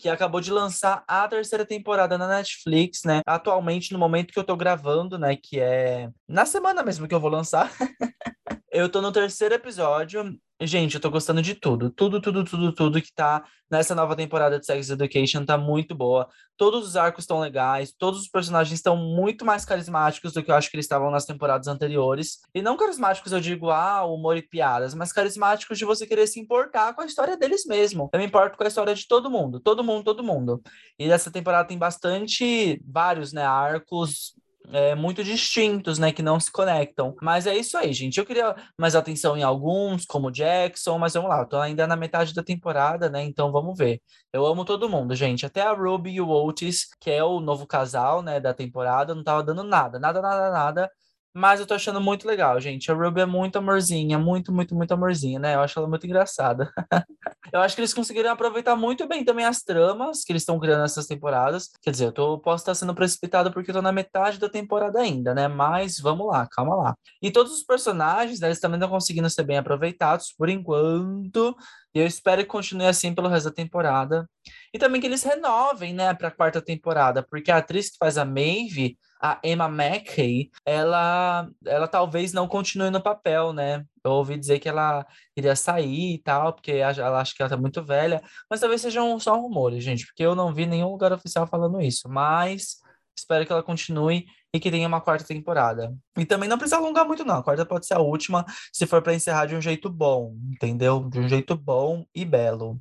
que 0.03 0.09
acabou 0.09 0.41
de 0.41 0.51
lançar 0.51 1.05
a 1.07 1.29
terceira 1.29 1.65
temporada 1.65 2.19
na 2.19 2.27
Netflix, 2.27 3.03
né? 3.05 3.21
Atualmente, 3.25 3.93
no 3.93 4.01
momento 4.01 4.33
que 4.33 4.39
eu 4.39 4.43
tô 4.43 4.57
gravando, 4.57 5.17
né? 5.17 5.37
Que 5.41 5.61
é 5.61 6.11
na 6.29 6.45
semana 6.45 6.83
mesmo 6.83 7.07
que 7.07 7.15
eu 7.15 7.21
vou 7.21 7.31
lançar. 7.31 7.71
eu 8.73 8.89
tô 8.89 9.03
no 9.03 9.13
terceiro 9.13 9.55
episódio. 9.55 10.35
Gente, 10.61 10.95
eu 10.95 11.01
tô 11.01 11.11
gostando 11.11 11.43
de 11.43 11.55
tudo. 11.55 11.91
Tudo, 11.91 12.21
tudo, 12.21 12.43
tudo, 12.45 12.73
tudo 12.73 13.03
que 13.03 13.13
tá 13.13 13.45
nessa 13.71 13.95
nova 13.95 14.17
temporada 14.17 14.59
de 14.59 14.65
Sex 14.65 14.89
Education 14.89 15.45
tá 15.45 15.59
muito 15.59 15.95
boa. 15.95 16.27
Todos 16.57 16.87
os 16.89 16.97
arcos 16.97 17.25
estão 17.25 17.41
legais, 17.41 17.93
todos 17.93 18.21
os 18.21 18.29
personagens 18.29 18.79
estão 18.79 18.97
muito 18.97 19.45
mais 19.45 19.65
carismáticos 19.65 20.33
do 20.33 20.43
que 20.43 20.51
eu 20.51 20.55
acho 20.55 20.71
que 20.71 20.77
eles 20.77 20.87
estavam 20.87 21.11
nas 21.11 21.27
temporadas 21.27 21.69
anteriores. 21.69 22.39
E 22.55 22.63
não 22.63 22.77
carismáticos, 22.77 23.33
eu 23.33 23.41
digo, 23.41 23.71
ah, 23.71 24.05
humor 24.05 24.37
e 24.37 24.43
piadas, 24.43 24.95
mas 24.95 25.13
carismáticos 25.13 25.77
de 25.77 25.85
você 25.85 26.07
querer 26.07 26.27
se 26.27 26.41
importar 26.41 26.95
com 26.95 27.03
a 27.03 27.07
história 27.07 27.37
deles 27.37 27.67
mesmo. 27.67 28.09
Eu 28.13 28.21
me 28.21 28.27
importo 28.27 28.57
com 28.57 28.65
a 28.65 28.69
história 28.69 28.95
de 28.95 29.07
todo 29.07 29.31
mundo, 29.31 29.61
todo 29.61 29.85
mundo, 29.85 30.05
todo 30.05 30.25
mundo. 30.25 30.63
E 30.99 31.11
essa 31.11 31.31
temporada 31.31 31.69
tem 31.69 31.77
bastante, 31.77 32.81
vários, 32.87 33.33
né, 33.33 33.45
arcos 33.45 34.35
é, 34.71 34.95
muito 34.95 35.23
distintos, 35.25 35.99
né, 35.99 36.13
que 36.13 36.23
não 36.23 36.39
se 36.39 36.51
conectam. 36.51 37.15
Mas 37.23 37.47
é 37.47 37.57
isso 37.57 37.77
aí, 37.77 37.93
gente. 37.93 38.19
Eu 38.19 38.27
queria 38.27 38.55
mais 38.79 38.95
atenção 38.95 39.37
em 39.37 39.43
alguns, 39.43 40.05
como 40.05 40.31
Jackson, 40.31 40.99
mas 40.99 41.15
vamos 41.15 41.29
lá, 41.31 41.41
eu 41.41 41.47
tô 41.49 41.57
ainda 41.59 41.87
na 41.87 41.97
metade 41.97 42.35
da 42.35 42.43
temporada, 42.43 43.09
né, 43.11 43.23
então 43.23 43.51
vamos 43.53 43.77
ver. 43.77 44.01
Eu 44.33 44.47
amo 44.47 44.65
todo 44.65 44.89
mundo, 44.89 45.15
gente. 45.15 45.45
Até 45.47 45.63
a 45.63 45.73
Ruby 45.73 46.13
e 46.13 46.21
o 46.21 46.29
Otis, 46.29 46.87
que 47.01 47.11
é 47.11 47.23
o 47.25 47.41
novo 47.41 47.67
casal, 47.67 48.23
né, 48.23 48.41
da 48.41 48.55
temporada, 48.55 49.15
não 49.15 49.25
tava 49.25 49.43
dando 49.43 49.63
nada, 49.63 49.99
nada, 49.99 50.21
nada, 50.23 50.51
nada. 50.51 50.91
Mas 51.35 51.61
eu 51.61 51.67
tô 51.67 51.73
achando 51.73 51.99
muito 52.01 52.29
legal, 52.29 52.61
gente. 52.61 52.91
A 52.91 52.95
Ruby 52.95 53.23
é 53.23 53.27
muito 53.27 53.57
amorzinha, 53.57 54.19
muito, 54.19 54.53
muito, 54.53 54.75
muito 54.75 54.93
amorzinha, 54.93 55.39
né? 55.39 55.55
Eu 55.55 55.61
acho 55.61 55.79
ela 55.79 55.89
muito 55.89 56.07
engraçada. 56.07 56.71
eu 57.51 57.61
acho 57.61 57.75
que 57.75 57.81
eles 57.81 57.95
conseguiram 57.95 58.31
aproveitar 58.31 58.77
muito 58.77 59.09
bem 59.09 59.25
também 59.25 59.47
as 59.47 59.63
tramas 59.63 60.25
que 60.25 60.33
eles 60.33 60.43
estão 60.43 60.61
criando 60.61 60.83
nessas 60.83 61.07
temporadas. 61.07 61.71
Quer 61.81 61.91
dizer, 61.91 62.07
eu 62.07 62.13
tô, 62.13 62.39
posso 62.39 62.63
estar 62.63 62.75
sendo 62.75 62.95
precipitado 62.95 63.51
porque 63.51 63.71
eu 63.71 63.75
tô 63.75 63.81
na 63.81 63.93
metade 63.93 64.39
da 64.39 64.49
temporada 64.49 65.01
ainda, 65.01 65.35
né? 65.35 65.49
Mas 65.49 65.99
vamos 65.99 66.27
lá, 66.27 66.47
calma 66.51 66.77
lá. 66.77 66.97
E 67.23 67.31
todos 67.31 67.53
os 67.53 67.63
personagens, 67.63 68.39
né, 68.39 68.49
eles 68.49 68.61
também 68.61 68.77
estão 68.77 68.91
conseguindo 68.91 69.31
ser 69.31 69.45
bem 69.45 69.57
aproveitados 69.57 70.35
por 70.37 70.51
enquanto. 70.51 71.57
E 71.95 71.99
eu 71.99 72.07
espero 72.07 72.43
que 72.43 72.49
continue 72.49 72.87
assim 72.87 73.15
pelo 73.15 73.29
resto 73.29 73.49
da 73.49 73.55
temporada. 73.55 74.29
E 74.73 74.79
também 74.79 75.01
que 75.01 75.07
eles 75.07 75.23
renovem, 75.23 75.95
né, 75.95 76.13
pra 76.13 76.31
quarta 76.31 76.61
temporada, 76.61 77.23
porque 77.23 77.51
a 77.51 77.59
atriz 77.59 77.91
que 77.91 77.97
faz 77.99 78.19
a 78.19 78.25
Maeve 78.25 78.99
a 79.23 79.39
Emma 79.45 79.69
Mackey, 79.69 80.51
ela, 80.67 81.49
ela 81.65 81.87
talvez 81.87 82.33
não 82.33 82.49
continue 82.49 82.91
no 82.91 83.01
papel, 83.01 83.53
né? 83.53 83.85
Eu 84.03 84.11
ouvi 84.13 84.37
dizer 84.37 84.59
que 84.59 84.69
ela 84.69 85.07
iria 85.37 85.55
sair 85.55 86.15
e 86.15 86.19
tal, 86.19 86.53
porque 86.53 86.73
ela 86.73 87.21
acha 87.21 87.33
que 87.33 87.41
ela 87.41 87.49
tá 87.49 87.57
muito 87.57 87.85
velha, 87.85 88.21
mas 88.51 88.59
talvez 88.59 88.81
sejam 88.81 89.19
só 89.21 89.39
rumores, 89.39 89.85
gente, 89.85 90.07
porque 90.07 90.25
eu 90.25 90.35
não 90.35 90.53
vi 90.53 90.67
nenhum 90.67 90.91
lugar 90.91 91.13
oficial 91.13 91.47
falando 91.47 91.81
isso, 91.81 92.09
mas 92.09 92.79
espero 93.17 93.47
que 93.47 93.53
ela 93.53 93.63
continue 93.63 94.27
e 94.53 94.59
que 94.59 94.71
tenha 94.71 94.89
uma 94.89 95.01
quarta 95.01 95.25
temporada. 95.25 95.95
E 96.19 96.27
também 96.27 96.49
não 96.49 96.59
precisa 96.59 96.77
alongar 96.77 97.07
muito, 97.07 97.25
não. 97.25 97.37
A 97.37 97.43
quarta 97.43 97.65
pode 97.65 97.87
ser 97.87 97.95
a 97.95 98.01
última, 98.01 98.45
se 98.73 98.87
for 98.87 99.01
para 99.01 99.15
encerrar 99.15 99.47
de 99.47 99.55
um 99.55 99.61
jeito 99.61 99.89
bom, 99.89 100.37
entendeu? 100.51 101.09
De 101.09 101.21
um 101.21 101.29
jeito 101.29 101.57
bom 101.57 102.05
e 102.15 102.25
belo. 102.25 102.81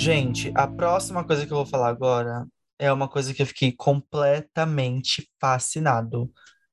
Gente, 0.00 0.50
a 0.54 0.66
próxima 0.66 1.22
coisa 1.22 1.46
que 1.46 1.52
eu 1.52 1.58
vou 1.58 1.66
falar 1.66 1.88
agora 1.88 2.46
é 2.78 2.90
uma 2.90 3.06
coisa 3.06 3.34
que 3.34 3.42
eu 3.42 3.46
fiquei 3.46 3.70
completamente 3.70 5.30
fascinado. 5.38 6.32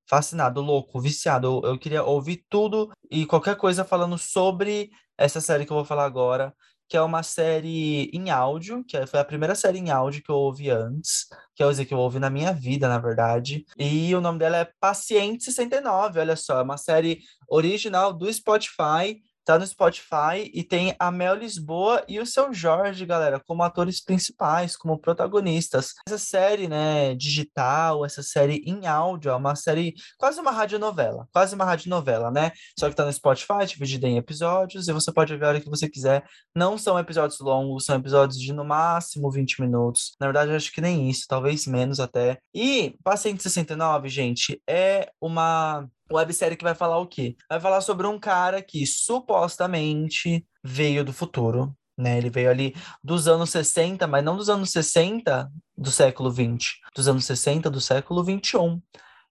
Fascinado, 0.10 0.62
louco, 0.62 1.01
viciado. 1.01 1.46
Eu, 1.62 1.72
eu 1.72 1.77
queria 1.77 2.05
ouvir 2.05 2.46
tudo 2.50 2.89
e 3.12 3.25
qualquer 3.25 3.57
coisa 3.57 3.84
falando 3.84 4.17
sobre 4.17 4.91
essa 5.17 5.41
série 5.41 5.65
que 5.65 5.74
eu 5.74 5.75
vou 5.75 5.84
falar 5.84 6.05
agora, 6.05 6.55
que 6.88 6.96
é 6.96 7.01
uma 7.01 7.22
série 7.22 8.10
em 8.13 8.29
áudio, 8.29 8.81
que 8.86 9.05
foi 9.05 9.19
a 9.19 9.25
primeira 9.25 9.55
série 9.55 9.79
em 9.79 9.89
áudio 9.89 10.24
que 10.24 10.31
eu 10.31 10.38
ouvi 10.38 10.69
antes, 10.69 11.27
que 11.53 11.62
eu 11.62 11.75
que 11.86 11.93
eu 11.93 12.00
ouvi 12.00 12.19
na 12.19 12.29
minha 12.29 12.53
vida, 12.53 12.88
na 12.88 12.98
verdade. 12.98 13.65
E 13.77 14.15
o 14.15 14.22
nome 14.22 14.39
dela 14.39 14.55
é 14.60 14.72
Paciente 14.79 15.43
69, 15.43 16.22
olha 16.22 16.38
só, 16.38 16.60
é 16.60 16.63
uma 16.63 16.77
série 16.77 17.19
original 17.50 18.13
do 18.13 18.34
Spotify 18.34 19.22
Tá 19.48 19.58
no 19.58 19.66
Spotify 19.66 20.51
e 20.54 20.62
tem 20.62 20.94
a 21.00 21.10
Mel 21.10 21.34
Lisboa 21.34 22.04
e 22.06 22.20
o 22.20 22.25
seu 22.25 22.54
Jorge, 22.54 23.06
galera, 23.06 23.39
como 23.39 23.63
atores 23.63 24.04
principais, 24.04 24.75
como 24.75 25.00
protagonistas. 25.00 25.94
Essa 26.06 26.18
série, 26.18 26.68
né, 26.68 27.16
digital, 27.16 28.06
essa 28.06 28.22
série 28.22 28.62
em 28.66 28.88
áudio, 28.88 29.32
é 29.32 29.36
uma 29.36 29.56
série 29.56 29.94
quase 30.18 30.42
uma 30.42 30.51
radionovela, 30.51 31.30
quase 31.32 31.56
uma 31.56 31.63
radionovela, 31.63 32.30
né? 32.30 32.51
Só 32.77 32.89
que 32.89 32.96
tá 32.98 33.06
no 33.06 33.13
Spotify, 33.13 33.66
dividida 33.66 34.06
em 34.06 34.18
episódios, 34.18 34.89
e 34.89 34.92
você 34.92 35.13
pode 35.13 35.34
ver 35.38 35.46
a 35.46 35.48
hora 35.48 35.62
que 35.62 35.70
você 35.70 35.88
quiser. 35.88 36.25
Não 36.54 36.77
são 36.77 37.00
episódios 37.00 37.39
longos, 37.39 37.86
são 37.86 37.96
episódios 37.96 38.38
de 38.42 38.51
no 38.51 38.66
máximo 38.66 39.32
20 39.32 39.62
minutos. 39.62 40.13
Na 40.20 40.27
verdade, 40.27 40.51
acho 40.51 40.74
que 40.74 40.82
nem 40.82 41.10
isso, 41.10 41.24
talvez 41.25 41.66
menos 41.66 42.01
até. 42.01 42.38
E 42.54 42.98
Paciente 43.01 43.44
69, 43.44 44.10
gente, 44.10 44.62
é 44.68 45.10
uma 45.22 45.88
websérie 46.11 46.57
que 46.57 46.63
vai 46.63 46.75
falar 46.75 46.97
o 46.99 47.07
quê? 47.07 47.35
Vai 47.49 47.59
falar 47.59 47.81
sobre 47.81 48.07
um 48.07 48.19
cara 48.19 48.61
que 48.61 48.85
supostamente 48.85 50.45
veio 50.63 51.03
do 51.03 51.13
futuro, 51.13 51.75
né? 51.97 52.17
Ele 52.17 52.29
veio 52.29 52.49
ali 52.49 52.75
dos 53.03 53.27
anos 53.27 53.49
60, 53.49 54.05
mas 54.07 54.23
não 54.23 54.37
dos 54.37 54.49
anos 54.49 54.71
60 54.71 55.51
do 55.77 55.91
século 55.91 56.31
20, 56.31 56.79
dos 56.95 57.07
anos 57.07 57.25
60 57.25 57.69
do 57.69 57.81
século 57.81 58.23
21. 58.23 58.81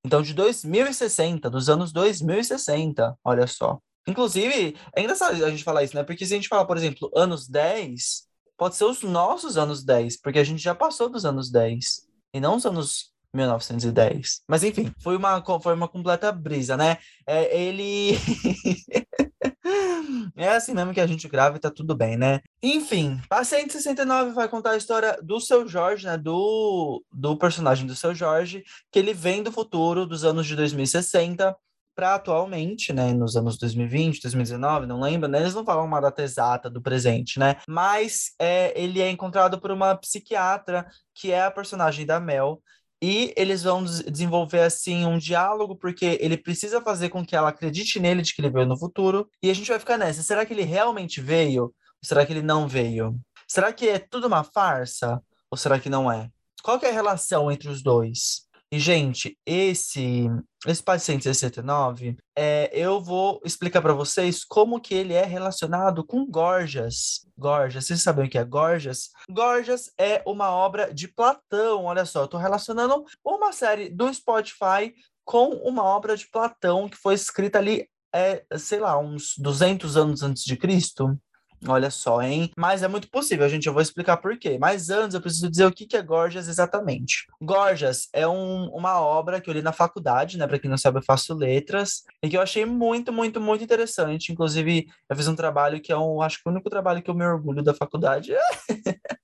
Então, 0.05 0.23
de 0.23 0.35
2060, 0.35 1.51
dos 1.51 1.69
anos 1.69 1.93
2060, 1.93 3.19
olha 3.25 3.47
só. 3.47 3.79
Inclusive, 4.07 4.77
é 4.95 5.03
engraçado 5.03 5.45
a 5.45 5.51
gente 5.51 5.65
falar 5.65 5.83
isso, 5.83 5.97
né? 5.97 6.05
Porque 6.05 6.25
se 6.25 6.33
a 6.33 6.37
gente 6.37 6.49
falar, 6.49 6.65
por 6.65 6.77
exemplo, 6.77 7.11
anos 7.15 7.49
10, 7.49 8.27
pode 8.57 8.77
ser 8.77 8.85
os 8.85 9.03
nossos 9.03 9.57
anos 9.57 9.85
10, 9.85 10.21
porque 10.21 10.39
a 10.39 10.45
gente 10.45 10.63
já 10.63 10.75
passou 10.75 11.09
dos 11.09 11.25
anos 11.25 11.51
10, 11.51 12.07
e 12.33 12.41
não 12.41 12.57
os 12.57 12.65
anos 12.65 13.13
1910. 13.35 14.43
Mas 14.49 14.65
enfim, 14.65 14.93
foi 15.03 15.17
uma, 15.17 15.43
foi 15.61 15.75
uma 15.75 15.89
completa 15.89 16.33
brisa, 16.33 16.77
né? 16.77 16.99
É, 17.27 17.59
ele. 17.59 18.17
é 20.37 20.49
assim 20.49 20.75
mesmo 20.75 20.95
que 20.95 21.01
a 21.01 21.07
gente 21.07 21.29
grava 21.29 21.57
e 21.57 21.61
tá 21.61 21.71
tudo 21.71 21.95
bem, 21.95 22.17
né? 22.17 22.41
Enfim, 22.63 23.21
Paciente 23.29 23.73
69 23.73 24.33
vai 24.33 24.49
contar 24.49 24.71
a 24.71 24.77
história 24.77 25.19
do 25.23 25.41
seu 25.41 25.67
Jorge, 25.67 26.07
né? 26.07 26.17
Do, 26.17 27.03
do 27.13 27.37
personagem 27.37 27.87
do 27.87 27.95
seu 27.95 28.15
Jorge, 28.15 28.63
que 28.91 28.99
ele 28.99 29.13
vem 29.13 29.43
do 29.43 29.53
futuro, 29.53 30.07
dos 30.07 30.25
anos 30.25 30.47
de 30.47 30.57
2060 30.57 31.57
para 31.97 32.15
atualmente, 32.15 32.93
né, 32.93 33.15
nos 33.15 33.37
anos 33.37 33.57
2020, 33.57 34.21
2019, 34.21 34.87
não 34.87 35.01
lembro, 35.01 35.29
né, 35.29 35.41
eles 35.41 35.55
não 35.55 35.65
falam 35.65 35.87
uma 35.87 35.99
data 35.99 36.23
exata 36.23 36.69
do 36.69 36.83
presente, 36.83 37.39
né, 37.39 37.57
mas 37.67 38.35
é, 38.39 38.79
ele 38.79 39.01
é 39.01 39.11
encontrado 39.11 39.59
por 39.59 39.71
uma 39.71 39.97
psiquiatra 39.97 40.87
que 41.15 41.33
é 41.33 41.43
a 41.43 41.51
personagem 41.51 42.05
da 42.05 42.21
Mel, 42.21 42.63
e 43.03 43.33
eles 43.37 43.63
vão 43.63 43.85
desenvolver 43.85 44.61
assim 44.61 45.05
um 45.05 45.19
diálogo 45.19 45.77
porque 45.77 46.19
ele 46.21 46.37
precisa 46.37 46.81
fazer 46.81 47.11
com 47.11 47.25
que 47.25 47.37
ela 47.37 47.51
acredite 47.51 48.01
nele 48.01 48.23
de 48.23 48.35
que 48.35 48.41
ele 48.41 48.51
veio 48.51 48.67
no 48.67 48.79
futuro 48.79 49.29
e 49.43 49.51
a 49.51 49.55
gente 49.55 49.69
vai 49.69 49.79
ficar 49.79 49.99
nessa, 49.99 50.23
será 50.23 50.47
que 50.47 50.53
ele 50.53 50.63
realmente 50.63 51.21
veio? 51.21 51.65
Ou 51.65 51.75
será 52.03 52.25
que 52.25 52.33
ele 52.33 52.43
não 52.43 52.67
veio? 52.67 53.19
Será 53.47 53.73
que 53.73 53.89
é 53.89 53.99
tudo 53.99 54.27
uma 54.27 54.43
farsa 54.43 55.23
ou 55.51 55.57
será 55.57 55.79
que 55.79 55.91
não 55.91 56.11
é? 56.11 56.31
Qual 56.63 56.81
é 56.83 56.89
a 56.89 56.93
relação 56.93 57.51
entre 57.51 57.69
os 57.69 57.83
dois? 57.83 58.46
E, 58.77 58.79
gente, 58.79 59.39
esse, 59.47 60.29
esse 60.67 60.83
paciente 60.83 61.23
69, 61.23 62.19
é, 62.37 62.69
eu 62.75 63.01
vou 63.01 63.41
explicar 63.43 63.81
para 63.81 63.95
vocês 63.95 64.45
como 64.45 64.79
que 64.79 64.95
ele 64.95 65.15
é 65.15 65.25
relacionado 65.25 66.05
com 66.05 66.27
Gorgias. 66.27 67.27
Gorgias, 67.39 67.87
vocês 67.87 68.03
sabem 68.03 68.27
o 68.27 68.29
que 68.29 68.37
é 68.37 68.45
Gorgias? 68.45 69.09
Gorgias 69.31 69.91
é 69.99 70.23
uma 70.27 70.51
obra 70.51 70.93
de 70.93 71.09
Platão, 71.09 71.85
olha 71.85 72.05
só, 72.05 72.21
eu 72.21 72.25
estou 72.27 72.39
relacionando 72.39 73.03
uma 73.25 73.51
série 73.51 73.89
do 73.89 74.13
Spotify 74.13 74.93
com 75.25 75.55
uma 75.65 75.83
obra 75.83 76.15
de 76.15 76.29
Platão 76.29 76.87
que 76.87 76.99
foi 76.99 77.15
escrita 77.15 77.57
ali, 77.57 77.89
é, 78.15 78.45
sei 78.59 78.79
lá, 78.79 78.99
uns 78.99 79.39
200 79.39 79.97
anos 79.97 80.23
antes 80.23 80.45
de 80.45 80.55
Cristo. 80.55 81.19
Olha 81.67 81.91
só, 81.91 82.21
hein? 82.23 82.51
Mas 82.57 82.83
é 82.83 82.89
muito 82.89 83.09
possível, 83.09 83.49
gente. 83.49 83.67
Eu 83.67 83.73
vou 83.73 83.83
explicar 83.83 84.17
por 84.19 84.37
quê. 84.39 84.59
Mas 84.61 84.91
antes, 84.91 85.15
eu 85.15 85.21
preciso 85.21 85.51
dizer 85.51 85.65
o 85.67 85.73
que 85.73 85.97
é 85.97 86.03
Gorgias 86.03 86.49
exatamente. 86.49 87.27
Gorgias 87.41 88.09
é 88.13 88.27
um, 88.27 88.69
uma 88.69 89.01
obra 89.01 89.41
que 89.41 89.49
eu 89.49 89.55
li 89.55 89.63
na 89.63 89.73
faculdade, 89.73 90.39
né? 90.39 90.47
Para 90.47 90.59
quem 90.59 90.71
não 90.71 90.79
sabe, 90.79 90.99
eu 90.99 91.03
faço 91.03 91.35
letras, 91.35 92.05
e 92.23 92.29
que 92.29 92.37
eu 92.37 92.43
achei 92.43 92.65
muito, 92.65 93.13
muito, 93.13 93.41
muito 93.41 93.65
interessante. 93.65 94.33
Inclusive, 94.33 94.87
eu 95.09 95.17
fiz 95.17 95.29
um 95.29 95.37
trabalho 95.37 95.81
que 95.81 95.93
é 95.93 95.97
um, 95.99 96.21
acho 96.21 96.43
que 96.43 96.49
o 96.49 96.53
único 96.53 96.69
trabalho 96.69 97.03
que 97.03 97.11
eu 97.11 97.15
me 97.15 97.25
orgulho 97.25 97.63
da 97.63 97.75
faculdade. 97.75 98.33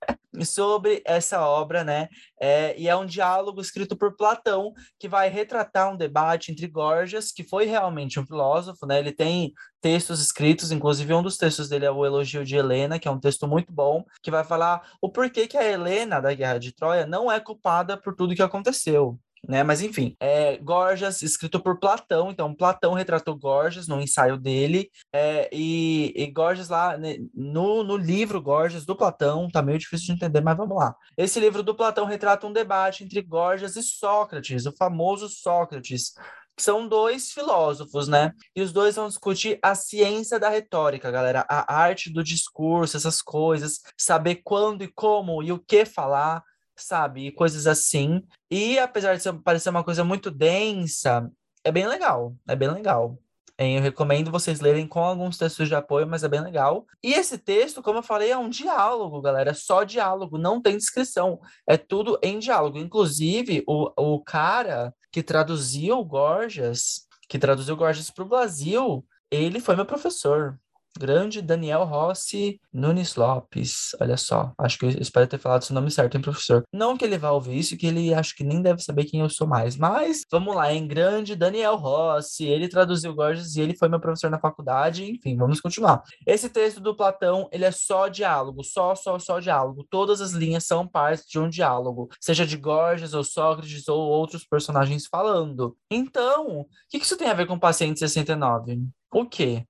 sobre 0.44 1.02
essa 1.04 1.46
obra, 1.46 1.84
né? 1.84 2.08
É, 2.40 2.78
e 2.78 2.88
é 2.88 2.96
um 2.96 3.04
diálogo 3.04 3.60
escrito 3.60 3.96
por 3.96 4.16
Platão 4.16 4.72
que 4.98 5.08
vai 5.08 5.28
retratar 5.28 5.92
um 5.92 5.96
debate 5.96 6.50
entre 6.50 6.66
Gorgias, 6.66 7.30
que 7.30 7.44
foi 7.44 7.66
realmente 7.66 8.18
um 8.18 8.26
filósofo, 8.26 8.86
né? 8.86 8.98
Ele 8.98 9.12
tem 9.12 9.52
textos 9.80 10.20
escritos, 10.20 10.72
inclusive 10.72 11.12
um 11.12 11.22
dos 11.22 11.36
textos 11.36 11.68
dele 11.68 11.84
é 11.84 11.90
o 11.90 12.06
Elogio 12.06 12.44
de 12.44 12.56
Helena, 12.56 12.98
que 12.98 13.08
é 13.08 13.10
um 13.10 13.20
texto 13.20 13.46
muito 13.46 13.72
bom, 13.72 14.04
que 14.22 14.30
vai 14.30 14.44
falar 14.44 14.90
o 15.00 15.10
porquê 15.10 15.46
que 15.46 15.58
a 15.58 15.64
Helena 15.64 16.20
da 16.20 16.32
Guerra 16.32 16.58
de 16.58 16.72
Troia 16.72 17.06
não 17.06 17.30
é 17.30 17.38
culpada 17.40 17.96
por 17.96 18.14
tudo 18.14 18.34
que 18.34 18.42
aconteceu 18.42 19.18
né? 19.48 19.62
Mas 19.62 19.82
enfim, 19.82 20.16
é 20.20 20.56
Gorgias, 20.58 21.22
escrito 21.22 21.60
por 21.60 21.78
Platão, 21.78 22.30
então 22.30 22.54
Platão 22.54 22.94
retratou 22.94 23.36
Gorgias 23.36 23.88
no 23.88 24.00
ensaio 24.00 24.36
dele, 24.36 24.90
é, 25.12 25.48
e, 25.52 26.12
e 26.16 26.26
Gorgias 26.30 26.68
lá, 26.68 26.96
né, 26.96 27.16
no, 27.34 27.82
no 27.82 27.96
livro 27.96 28.40
Gorgias 28.40 28.84
do 28.84 28.96
Platão, 28.96 29.50
tá 29.50 29.62
meio 29.62 29.78
difícil 29.78 30.06
de 30.06 30.12
entender, 30.12 30.40
mas 30.40 30.56
vamos 30.56 30.76
lá. 30.76 30.94
Esse 31.16 31.40
livro 31.40 31.62
do 31.62 31.74
Platão 31.74 32.04
retrata 32.04 32.46
um 32.46 32.52
debate 32.52 33.04
entre 33.04 33.20
Gorgias 33.22 33.76
e 33.76 33.82
Sócrates, 33.82 34.66
o 34.66 34.72
famoso 34.72 35.28
Sócrates, 35.28 36.14
que 36.56 36.62
são 36.62 36.86
dois 36.86 37.32
filósofos, 37.32 38.08
né? 38.08 38.32
E 38.54 38.62
os 38.62 38.72
dois 38.72 38.96
vão 38.96 39.08
discutir 39.08 39.58
a 39.62 39.74
ciência 39.74 40.38
da 40.38 40.48
retórica, 40.48 41.10
galera, 41.10 41.44
a 41.48 41.74
arte 41.74 42.12
do 42.12 42.22
discurso, 42.22 42.96
essas 42.96 43.22
coisas, 43.22 43.80
saber 43.96 44.42
quando 44.44 44.84
e 44.84 44.88
como 44.88 45.42
e 45.42 45.50
o 45.50 45.58
que 45.58 45.84
falar, 45.84 46.42
sabe? 46.76 47.26
E 47.26 47.32
coisas 47.32 47.66
assim. 47.66 48.22
E 48.50 48.78
apesar 48.78 49.16
de 49.16 49.22
ser, 49.22 49.32
parecer 49.34 49.70
uma 49.70 49.84
coisa 49.84 50.04
muito 50.04 50.30
densa, 50.30 51.30
é 51.64 51.72
bem 51.72 51.86
legal. 51.86 52.36
É 52.48 52.56
bem 52.56 52.70
legal. 52.70 53.18
Eu 53.58 53.80
recomendo 53.80 54.30
vocês 54.30 54.60
lerem 54.60 54.86
com 54.86 55.00
alguns 55.00 55.36
textos 55.36 55.68
de 55.68 55.74
apoio, 55.74 56.06
mas 56.06 56.24
é 56.24 56.28
bem 56.28 56.40
legal. 56.40 56.86
E 57.02 57.12
esse 57.12 57.38
texto, 57.38 57.82
como 57.82 57.98
eu 57.98 58.02
falei, 58.02 58.30
é 58.30 58.36
um 58.36 58.48
diálogo, 58.48 59.20
galera. 59.20 59.50
É 59.50 59.54
só 59.54 59.84
diálogo, 59.84 60.38
não 60.38 60.60
tem 60.60 60.76
descrição. 60.76 61.40
É 61.66 61.76
tudo 61.76 62.18
em 62.22 62.38
diálogo. 62.38 62.78
Inclusive, 62.78 63.62
o, 63.66 63.92
o 63.96 64.20
cara 64.20 64.92
que 65.12 65.22
traduziu 65.22 66.02
Gorgias, 66.04 67.06
que 67.28 67.38
traduziu 67.38 67.76
Gorgias 67.76 68.10
para 68.10 68.24
o 68.24 68.28
Brasil, 68.28 69.06
ele 69.30 69.60
foi 69.60 69.76
meu 69.76 69.86
professor. 69.86 70.58
Grande 70.98 71.40
Daniel 71.40 71.84
Rossi 71.84 72.60
Nunes 72.72 73.16
Lopes. 73.16 73.96
Olha 74.00 74.16
só, 74.16 74.52
acho 74.58 74.78
que 74.78 74.86
eu 74.86 74.90
espero 74.90 75.26
ter 75.26 75.38
falado 75.38 75.62
seu 75.62 75.74
nome 75.74 75.90
certo, 75.90 76.16
hein, 76.16 76.22
professor? 76.22 76.62
Não 76.72 76.96
que 76.96 77.04
ele 77.04 77.18
vá 77.18 77.30
ouvir 77.30 77.58
isso, 77.58 77.76
que 77.76 77.86
ele 77.86 78.12
acho 78.12 78.34
que 78.36 78.44
nem 78.44 78.60
deve 78.60 78.82
saber 78.82 79.04
quem 79.04 79.20
eu 79.20 79.30
sou 79.30 79.46
mais. 79.46 79.76
Mas 79.76 80.22
vamos 80.30 80.54
lá, 80.54 80.72
em 80.72 80.86
grande 80.86 81.34
Daniel 81.34 81.76
Rossi. 81.76 82.44
Ele 82.44 82.68
traduziu 82.68 83.14
Gorgias 83.14 83.56
e 83.56 83.60
ele 83.60 83.76
foi 83.76 83.88
meu 83.88 84.00
professor 84.00 84.30
na 84.30 84.38
faculdade. 84.38 85.10
Enfim, 85.10 85.36
vamos 85.36 85.60
continuar. 85.60 86.02
Esse 86.26 86.48
texto 86.48 86.80
do 86.80 86.94
Platão, 86.94 87.48
ele 87.50 87.64
é 87.64 87.70
só 87.70 88.08
diálogo, 88.08 88.62
só, 88.62 88.94
só, 88.94 89.18
só 89.18 89.40
diálogo. 89.40 89.86
Todas 89.88 90.20
as 90.20 90.32
linhas 90.32 90.64
são 90.64 90.86
partes 90.86 91.24
de 91.26 91.38
um 91.38 91.48
diálogo, 91.48 92.08
seja 92.20 92.46
de 92.46 92.56
Gorgias 92.56 93.14
ou 93.14 93.24
Sócrates 93.24 93.88
ou 93.88 93.98
outros 93.98 94.44
personagens 94.44 95.06
falando. 95.06 95.76
Então, 95.90 96.60
o 96.60 96.66
que 96.88 96.98
isso 96.98 97.16
tem 97.16 97.28
a 97.28 97.34
ver 97.34 97.46
com 97.46 97.54
o 97.54 97.60
paciente 97.60 97.98
69? 97.98 98.82
O 99.12 99.26
quê? 99.26 99.66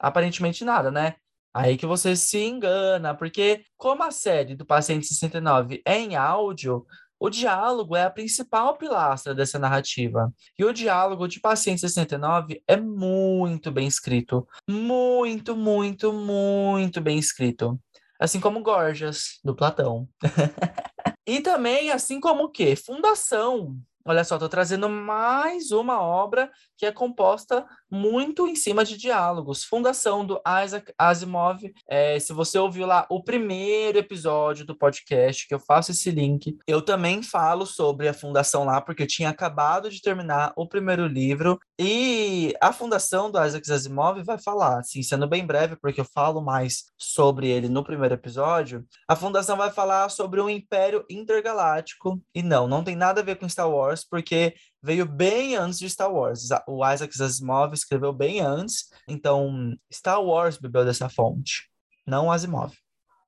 Aparentemente 0.00 0.64
nada, 0.64 0.90
né? 0.90 1.14
Aí 1.52 1.76
que 1.76 1.86
você 1.86 2.16
se 2.16 2.38
engana, 2.38 3.14
porque 3.14 3.64
como 3.76 4.02
a 4.02 4.10
série 4.10 4.54
do 4.54 4.64
Paciente 4.64 5.06
69 5.06 5.82
é 5.84 5.98
em 5.98 6.16
áudio, 6.16 6.86
o 7.18 7.28
diálogo 7.28 7.94
é 7.94 8.04
a 8.04 8.10
principal 8.10 8.78
pilastra 8.78 9.34
dessa 9.34 9.58
narrativa. 9.58 10.32
E 10.58 10.64
o 10.64 10.72
diálogo 10.72 11.28
de 11.28 11.38
Paciente 11.38 11.80
69 11.80 12.62
é 12.66 12.76
muito 12.78 13.70
bem 13.70 13.86
escrito. 13.86 14.48
Muito, 14.66 15.54
muito, 15.54 16.12
muito 16.14 17.00
bem 17.00 17.18
escrito. 17.18 17.78
Assim 18.18 18.40
como 18.40 18.62
Gorgias, 18.62 19.38
do 19.44 19.54
Platão. 19.54 20.08
e 21.26 21.40
também, 21.40 21.90
assim 21.90 22.20
como 22.20 22.44
o 22.44 22.50
quê? 22.50 22.74
Fundação. 22.74 23.76
Olha 24.04 24.24
só, 24.24 24.38
tô 24.38 24.48
trazendo 24.48 24.88
mais 24.88 25.72
uma 25.72 26.00
obra 26.00 26.50
que 26.78 26.86
é 26.86 26.92
composta 26.92 27.66
muito 27.90 28.46
em 28.46 28.54
cima 28.54 28.84
de 28.84 28.96
diálogos. 28.96 29.64
Fundação 29.64 30.24
do 30.24 30.40
Isaac 30.64 30.92
Asimov. 30.98 31.60
É, 31.88 32.18
se 32.18 32.32
você 32.32 32.58
ouviu 32.58 32.86
lá 32.86 33.06
o 33.10 33.22
primeiro 33.22 33.98
episódio 33.98 34.64
do 34.64 34.76
podcast, 34.76 35.46
que 35.46 35.54
eu 35.54 35.58
faço 35.58 35.90
esse 35.90 36.10
link, 36.10 36.56
eu 36.66 36.82
também 36.82 37.22
falo 37.22 37.66
sobre 37.66 38.08
a 38.08 38.14
fundação 38.14 38.64
lá, 38.64 38.80
porque 38.80 39.02
eu 39.02 39.06
tinha 39.06 39.30
acabado 39.30 39.90
de 39.90 40.00
terminar 40.00 40.52
o 40.56 40.68
primeiro 40.68 41.06
livro. 41.06 41.58
E 41.78 42.54
a 42.60 42.72
fundação 42.72 43.30
do 43.30 43.42
Isaac 43.44 43.70
Asimov 43.70 44.22
vai 44.22 44.38
falar, 44.38 44.80
assim, 44.80 45.02
sendo 45.02 45.26
bem 45.26 45.44
breve, 45.46 45.76
porque 45.76 46.00
eu 46.00 46.04
falo 46.04 46.40
mais 46.40 46.84
sobre 46.98 47.48
ele 47.48 47.68
no 47.68 47.82
primeiro 47.82 48.14
episódio. 48.14 48.84
A 49.08 49.16
fundação 49.16 49.56
vai 49.56 49.70
falar 49.70 50.08
sobre 50.10 50.40
um 50.40 50.48
império 50.48 51.04
intergaláctico. 51.10 52.20
E 52.34 52.42
não, 52.42 52.68
não 52.68 52.84
tem 52.84 52.94
nada 52.94 53.20
a 53.20 53.24
ver 53.24 53.36
com 53.36 53.48
Star 53.48 53.70
Wars, 53.70 54.04
porque 54.08 54.54
veio 54.82 55.06
bem 55.06 55.56
antes 55.56 55.78
de 55.78 55.88
Star 55.88 56.12
Wars. 56.12 56.48
O 56.66 56.86
Isaac 56.86 57.22
Asimov 57.22 57.72
escreveu 57.74 58.12
bem 58.12 58.40
antes, 58.40 58.90
então 59.06 59.76
Star 59.92 60.22
Wars 60.22 60.56
bebeu 60.58 60.84
dessa 60.84 61.08
fonte, 61.08 61.68
não 62.06 62.30
Asimov. 62.30 62.74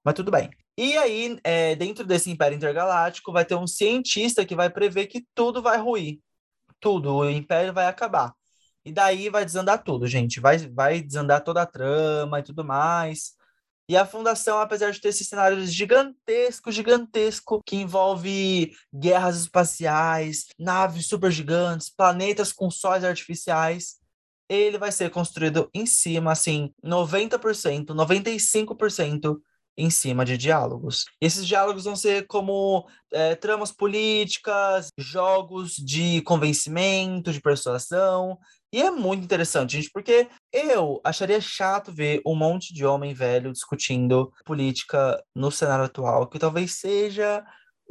Mas 0.04 0.14
tudo 0.14 0.30
bem. 0.30 0.50
E 0.76 0.96
aí, 0.96 1.38
é, 1.44 1.76
dentro 1.76 2.04
desse 2.04 2.30
Império 2.30 2.56
Intergaláctico, 2.56 3.32
vai 3.32 3.44
ter 3.44 3.54
um 3.54 3.66
cientista 3.66 4.44
que 4.44 4.54
vai 4.56 4.70
prever 4.70 5.06
que 5.06 5.26
tudo 5.34 5.62
vai 5.62 5.78
ruir. 5.78 6.20
Tudo, 6.80 7.16
o 7.16 7.30
Império 7.30 7.72
vai 7.72 7.86
acabar. 7.86 8.34
E 8.84 8.92
daí 8.92 9.28
vai 9.28 9.44
desandar 9.44 9.82
tudo, 9.84 10.06
gente. 10.06 10.40
Vai, 10.40 10.58
vai 10.58 11.00
desandar 11.00 11.44
toda 11.44 11.62
a 11.62 11.66
trama 11.66 12.40
e 12.40 12.42
tudo 12.42 12.64
mais. 12.64 13.34
E 13.88 13.96
a 13.96 14.06
fundação, 14.06 14.58
apesar 14.58 14.90
de 14.90 15.00
ter 15.00 15.08
esse 15.08 15.24
cenário 15.24 15.64
gigantesco, 15.66 16.70
gigantesco, 16.70 17.60
que 17.66 17.76
envolve 17.76 18.72
guerras 18.94 19.40
espaciais, 19.40 20.46
naves 20.58 21.06
super 21.06 21.30
gigantes, 21.30 21.90
planetas 21.90 22.52
com 22.52 22.70
sóis 22.70 23.04
artificiais, 23.04 24.00
ele 24.48 24.78
vai 24.78 24.92
ser 24.92 25.10
construído 25.10 25.68
em 25.74 25.86
cima, 25.86 26.32
assim, 26.32 26.72
90%, 26.84 27.94
95% 27.94 29.40
em 29.76 29.90
cima 29.90 30.24
de 30.24 30.36
diálogos. 30.36 31.04
Esses 31.20 31.46
diálogos 31.46 31.84
vão 31.84 31.96
ser 31.96 32.26
como 32.26 32.86
é, 33.12 33.34
tramas 33.34 33.72
políticas, 33.72 34.88
jogos 34.98 35.74
de 35.74 36.20
convencimento, 36.22 37.32
de 37.32 37.40
persuasão, 37.40 38.38
e 38.72 38.80
é 38.80 38.90
muito 38.90 39.22
interessante, 39.22 39.76
gente, 39.76 39.90
porque 39.92 40.28
eu 40.50 40.98
acharia 41.04 41.40
chato 41.42 41.92
ver 41.92 42.22
um 42.26 42.34
monte 42.34 42.72
de 42.72 42.86
homem 42.86 43.12
velho 43.12 43.52
discutindo 43.52 44.32
política 44.46 45.22
no 45.34 45.50
cenário 45.50 45.84
atual, 45.84 46.26
que 46.26 46.38
talvez 46.38 46.72
seja 46.76 47.44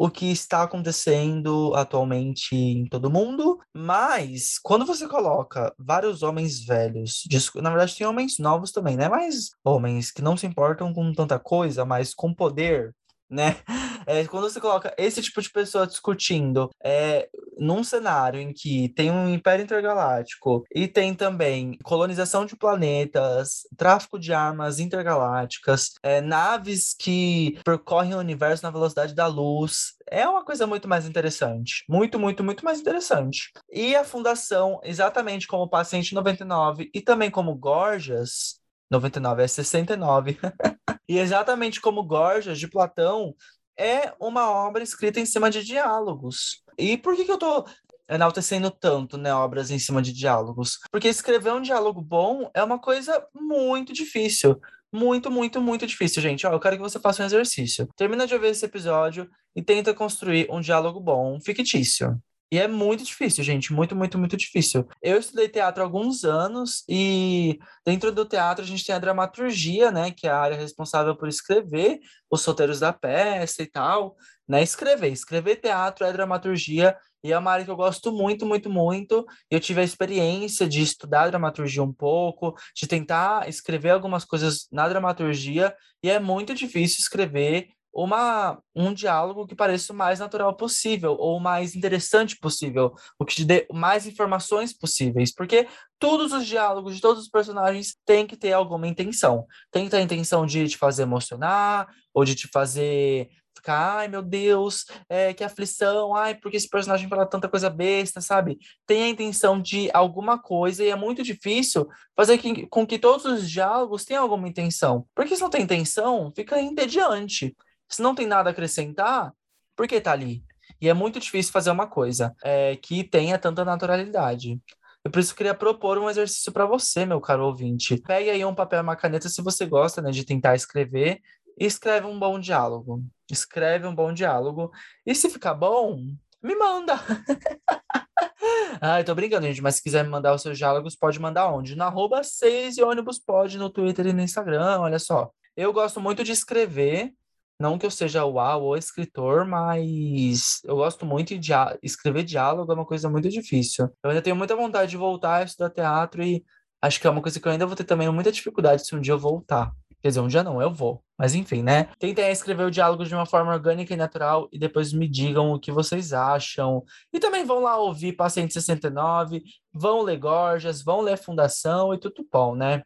o 0.03 0.10
que 0.10 0.31
está 0.31 0.63
acontecendo 0.63 1.75
atualmente 1.75 2.55
em 2.55 2.88
todo 2.88 3.12
mundo, 3.12 3.60
mas 3.72 4.58
quando 4.58 4.84
você 4.84 5.08
coloca 5.08 5.72
vários 5.77 6.24
homens 6.24 6.65
velhos, 6.65 7.22
na 7.58 7.70
verdade 7.70 7.96
tem 7.96 8.08
homens 8.08 8.39
novos 8.39 8.72
também, 8.72 8.98
né? 8.98 9.08
Mas 9.08 9.51
homens 9.63 10.10
que 10.10 10.24
não 10.24 10.36
se 10.36 10.48
importam 10.48 10.91
com 10.91 11.13
tanta 11.13 11.38
coisa, 11.38 11.86
mas 11.86 12.15
com 12.15 12.34
poder, 12.34 12.96
né? 13.31 13.57
É, 14.05 14.25
quando 14.25 14.50
você 14.50 14.59
coloca 14.59 14.93
esse 14.97 15.21
tipo 15.21 15.41
de 15.41 15.50
pessoa 15.50 15.88
discutindo 15.88 16.69
é, 16.83 17.29
num 17.57 17.83
cenário 17.83 18.41
em 18.41 18.51
que 18.51 18.89
tem 18.89 19.11
um 19.11 19.29
império 19.29 19.63
intergaláctico 19.63 20.63
e 20.73 20.88
tem 20.88 21.13
também 21.13 21.77
colonização 21.83 22.45
de 22.45 22.55
planetas, 22.55 23.61
tráfico 23.77 24.19
de 24.19 24.33
armas 24.33 24.79
intergalácticas, 24.79 25.91
é, 26.01 26.19
naves 26.19 26.95
que 26.97 27.59
percorrem 27.63 28.15
o 28.15 28.19
universo 28.19 28.63
na 28.63 28.71
velocidade 28.71 29.13
da 29.13 29.27
luz, 29.27 29.93
é 30.09 30.27
uma 30.27 30.43
coisa 30.43 30.67
muito 30.67 30.88
mais 30.88 31.05
interessante. 31.07 31.85
Muito, 31.88 32.19
muito, 32.19 32.43
muito 32.43 32.65
mais 32.65 32.79
interessante. 32.79 33.51
E 33.71 33.95
a 33.95 34.03
fundação, 34.03 34.79
exatamente 34.83 35.47
como 35.47 35.63
o 35.63 35.69
Paciente 35.69 36.13
99 36.13 36.89
e 36.93 37.00
também 37.00 37.31
como 37.31 37.55
Gorgias, 37.55 38.60
99 38.91 39.43
é 39.43 39.48
69. 39.48 40.38
e 41.07 41.17
exatamente 41.17 41.79
como 41.79 42.03
Gorgias, 42.03 42.60
de 42.60 42.67
Platão, 42.67 43.33
é 43.77 44.13
uma 44.19 44.51
obra 44.51 44.83
escrita 44.83 45.19
em 45.19 45.25
cima 45.25 45.50
de 45.50 45.63
diálogos. 45.63 46.63
E 46.77 46.98
por 46.98 47.15
que, 47.15 47.25
que 47.25 47.31
eu 47.31 47.38
tô 47.38 47.65
enaltecendo 48.10 48.69
tanto, 48.69 49.17
né, 49.17 49.33
obras 49.33 49.71
em 49.71 49.79
cima 49.79 50.01
de 50.01 50.12
diálogos? 50.12 50.77
Porque 50.91 51.07
escrever 51.07 51.53
um 51.53 51.62
diálogo 51.62 52.01
bom 52.01 52.51
é 52.53 52.62
uma 52.62 52.77
coisa 52.77 53.25
muito 53.33 53.93
difícil. 53.93 54.60
Muito, 54.93 55.31
muito, 55.31 55.62
muito 55.62 55.88
difícil, 55.88 56.21
gente. 56.21 56.45
Ó, 56.45 56.51
eu 56.51 56.60
quero 56.60 56.75
que 56.75 56.81
você 56.81 57.00
faça 57.00 57.24
um 57.24 57.25
exercício. 57.25 57.88
Termina 57.95 58.27
de 58.27 58.33
ouvir 58.33 58.48
esse 58.48 58.65
episódio 58.65 59.29
e 59.55 59.63
tenta 59.63 59.93
construir 59.93 60.48
um 60.51 60.60
diálogo 60.60 61.00
bom, 61.00 61.39
fictício. 61.39 62.21
E 62.51 62.60
é 62.60 62.67
muito 62.67 63.05
difícil, 63.05 63.43
gente, 63.46 63.72
muito, 63.72 63.96
muito, 63.96 64.17
muito 64.17 64.36
difícil. 64.36 64.86
Eu 65.01 65.17
estudei 65.17 65.48
teatro 65.48 65.81
há 65.81 65.85
alguns 65.85 66.25
anos 66.25 66.83
e 66.90 67.57
dentro 67.85 68.11
do 68.11 68.25
teatro 68.25 68.61
a 68.61 68.68
gente 68.68 68.85
tem 68.85 68.94
a 68.94 69.00
dramaturgia, 69.00 69.90
né, 69.90 70.11
que 70.11 70.27
é 70.27 70.29
a 70.29 70.37
área 70.37 70.57
responsável 70.57 71.16
por 71.16 71.29
escrever 71.29 72.00
os 72.29 72.44
roteiros 72.44 72.81
da 72.81 72.92
peça 72.92 73.64
e 73.64 73.66
tal, 73.66 74.18
né? 74.48 74.61
Escrever, 74.61 75.11
escrever 75.14 75.57
teatro 75.57 76.05
é 76.05 76.11
dramaturgia 76.11 76.98
e 77.24 77.31
é 77.31 77.37
uma 77.37 77.51
área 77.51 77.64
que 77.64 77.72
eu 77.72 77.75
gosto 77.75 78.11
muito, 78.11 78.46
muito, 78.46 78.70
muito. 78.70 79.25
Eu 79.50 79.59
tive 79.59 79.79
a 79.79 79.83
experiência 79.83 80.68
de 80.68 80.81
estudar 80.81 81.29
dramaturgia 81.29 81.83
um 81.83 81.94
pouco, 81.94 82.53
de 82.75 82.87
tentar 82.87 83.48
escrever 83.48 83.92
algumas 83.92 84.25
coisas 84.25 84.68
na 84.72 84.90
dramaturgia, 84.90 85.74
e 86.03 86.09
é 86.09 86.20
muito 86.20 86.53
difícil 86.53 87.00
escrever 87.00 87.70
uma, 87.93 88.61
um 88.75 88.93
diálogo 88.93 89.45
que 89.45 89.55
pareça 89.55 89.91
o 89.91 89.95
mais 89.95 90.19
natural 90.19 90.55
possível, 90.55 91.15
ou 91.19 91.37
o 91.37 91.41
mais 91.41 91.75
interessante 91.75 92.37
possível, 92.37 92.93
o 93.19 93.25
que 93.25 93.35
te 93.35 93.45
dê 93.45 93.67
mais 93.71 94.05
informações 94.05 94.71
possíveis, 94.73 95.33
porque 95.33 95.67
todos 95.99 96.31
os 96.31 96.45
diálogos 96.45 96.95
de 96.95 97.01
todos 97.01 97.23
os 97.23 97.29
personagens 97.29 97.95
têm 98.05 98.25
que 98.25 98.37
ter 98.37 98.53
alguma 98.53 98.87
intenção. 98.87 99.45
Tem 99.71 99.85
que 99.85 99.91
ter 99.91 99.97
a 99.97 100.01
intenção 100.01 100.45
de 100.45 100.67
te 100.67 100.77
fazer 100.77 101.03
emocionar, 101.03 101.87
ou 102.13 102.25
de 102.25 102.35
te 102.35 102.47
fazer 102.47 103.29
ficar, 103.55 103.97
ai 103.99 104.07
meu 104.07 104.21
Deus, 104.21 104.85
é, 105.07 105.33
que 105.33 105.43
aflição, 105.43 106.15
ai, 106.15 106.35
porque 106.35 106.57
esse 106.57 106.67
personagem 106.67 107.07
fala 107.07 107.25
tanta 107.25 107.47
coisa 107.47 107.69
besta, 107.69 108.19
sabe? 108.19 108.57
Tem 108.87 109.03
a 109.03 109.09
intenção 109.09 109.61
de 109.61 109.89
alguma 109.93 110.41
coisa 110.41 110.83
e 110.83 110.89
é 110.89 110.95
muito 110.95 111.21
difícil 111.21 111.87
fazer 112.15 112.37
que, 112.39 112.65
com 112.67 112.85
que 112.85 112.97
todos 112.97 113.25
os 113.25 113.49
diálogos 113.49 114.03
tenham 114.03 114.23
alguma 114.23 114.47
intenção. 114.47 115.05
Porque 115.15 115.35
se 115.35 115.41
não 115.41 115.49
tem 115.49 115.61
intenção, 115.61 116.31
fica 116.35 116.59
entediante. 116.59 117.55
Se 117.91 118.01
não 118.01 118.15
tem 118.15 118.25
nada 118.25 118.49
a 118.49 118.51
acrescentar, 118.51 119.33
por 119.75 119.87
que 119.87 119.99
tá 119.99 120.13
ali? 120.13 120.43
E 120.79 120.87
é 120.87 120.93
muito 120.93 121.19
difícil 121.19 121.51
fazer 121.51 121.69
uma 121.71 121.87
coisa 121.87 122.33
é, 122.43 122.75
que 122.77 123.03
tenha 123.03 123.37
tanta 123.37 123.65
naturalidade. 123.65 124.59
Eu 125.03 125.11
por 125.11 125.19
isso 125.19 125.35
queria 125.35 125.53
propor 125.53 125.97
um 125.97 126.09
exercício 126.09 126.51
para 126.51 126.65
você, 126.65 127.05
meu 127.05 127.19
caro 127.19 127.45
ouvinte. 127.45 127.97
Pegue 127.97 128.29
aí 128.29 128.45
um 128.45 128.55
papel 128.55 128.79
e 128.79 128.83
uma 128.83 128.95
caneta 128.95 129.27
se 129.27 129.41
você 129.41 129.65
gosta 129.65 130.01
né, 130.01 130.11
de 130.11 130.23
tentar 130.23 130.55
escrever 130.55 131.19
e 131.59 131.65
escreve 131.65 132.07
um 132.07 132.17
bom 132.17 132.39
diálogo. 132.39 133.03
Escreve 133.29 133.87
um 133.87 133.93
bom 133.93 134.13
diálogo. 134.13 134.71
E 135.05 135.13
se 135.13 135.29
ficar 135.29 135.53
bom, 135.53 136.05
me 136.41 136.55
manda. 136.55 136.93
Ai, 138.79 139.03
tô 139.03 139.13
brincando, 139.13 139.47
gente, 139.47 139.61
mas 139.61 139.75
se 139.75 139.83
quiser 139.83 140.03
me 140.03 140.09
mandar 140.09 140.33
os 140.33 140.41
seus 140.41 140.57
diálogos, 140.57 140.95
pode 140.95 141.19
mandar 141.19 141.51
onde? 141.51 141.75
Na 141.75 141.87
arroba 141.87 142.23
6 142.23 142.77
e 142.77 142.83
ônibus 142.83 143.19
pode 143.19 143.57
no 143.57 143.69
Twitter 143.69 144.07
e 144.07 144.13
no 144.13 144.21
Instagram, 144.21 144.79
olha 144.79 144.99
só. 144.99 145.31
Eu 145.55 145.73
gosto 145.73 145.99
muito 145.99 146.23
de 146.23 146.31
escrever, 146.31 147.13
não 147.61 147.77
que 147.77 147.85
eu 147.85 147.91
seja 147.91 148.25
uau 148.25 148.63
ou 148.63 148.75
escritor, 148.77 149.45
mas 149.45 150.59
eu 150.65 150.75
gosto 150.75 151.05
muito 151.05 151.37
de 151.37 151.51
escrever 151.81 152.24
diálogo, 152.24 152.71
é 152.71 152.75
uma 152.75 152.85
coisa 152.85 153.09
muito 153.09 153.29
difícil. 153.29 153.89
Eu 154.03 154.09
ainda 154.09 154.21
tenho 154.21 154.35
muita 154.35 154.55
vontade 154.55 154.91
de 154.91 154.97
voltar 154.97 155.37
a 155.37 155.43
estudar 155.43 155.69
teatro 155.69 156.24
e 156.24 156.43
acho 156.81 157.00
que 157.00 157.07
é 157.07 157.09
uma 157.09 157.21
coisa 157.21 157.39
que 157.39 157.47
eu 157.47 157.51
ainda 157.51 157.65
vou 157.65 157.75
ter 157.75 157.83
também 157.83 158.09
muita 158.11 158.31
dificuldade 158.31 158.85
se 158.85 158.95
um 158.95 159.00
dia 159.00 159.13
eu 159.13 159.19
voltar. 159.19 159.71
Quer 160.01 160.07
dizer, 160.07 160.19
um 160.19 160.27
dia 160.27 160.43
não, 160.43 160.59
eu 160.59 160.74
vou. 160.74 161.03
Mas 161.17 161.35
enfim, 161.35 161.61
né? 161.61 161.89
Tentem 162.00 162.31
escrever 162.31 162.63
o 162.63 162.71
diálogo 162.71 163.05
de 163.05 163.13
uma 163.13 163.27
forma 163.27 163.53
orgânica 163.53 163.93
e 163.93 163.97
natural 163.97 164.50
e 164.51 164.57
depois 164.57 164.91
me 164.91 165.07
digam 165.07 165.51
o 165.51 165.59
que 165.59 165.71
vocês 165.71 166.11
acham. 166.11 166.83
E 167.13 167.19
também 167.19 167.45
vão 167.45 167.59
lá 167.59 167.77
ouvir 167.77 168.13
Paciente 168.13 168.53
69, 168.53 169.43
vão 169.71 170.01
ler 170.01 170.17
Gorgias, 170.17 170.81
vão 170.81 171.01
ler 171.01 171.17
Fundação 171.17 171.93
e 171.93 172.00
tudo 172.00 172.25
bom, 172.31 172.55
né? 172.55 172.81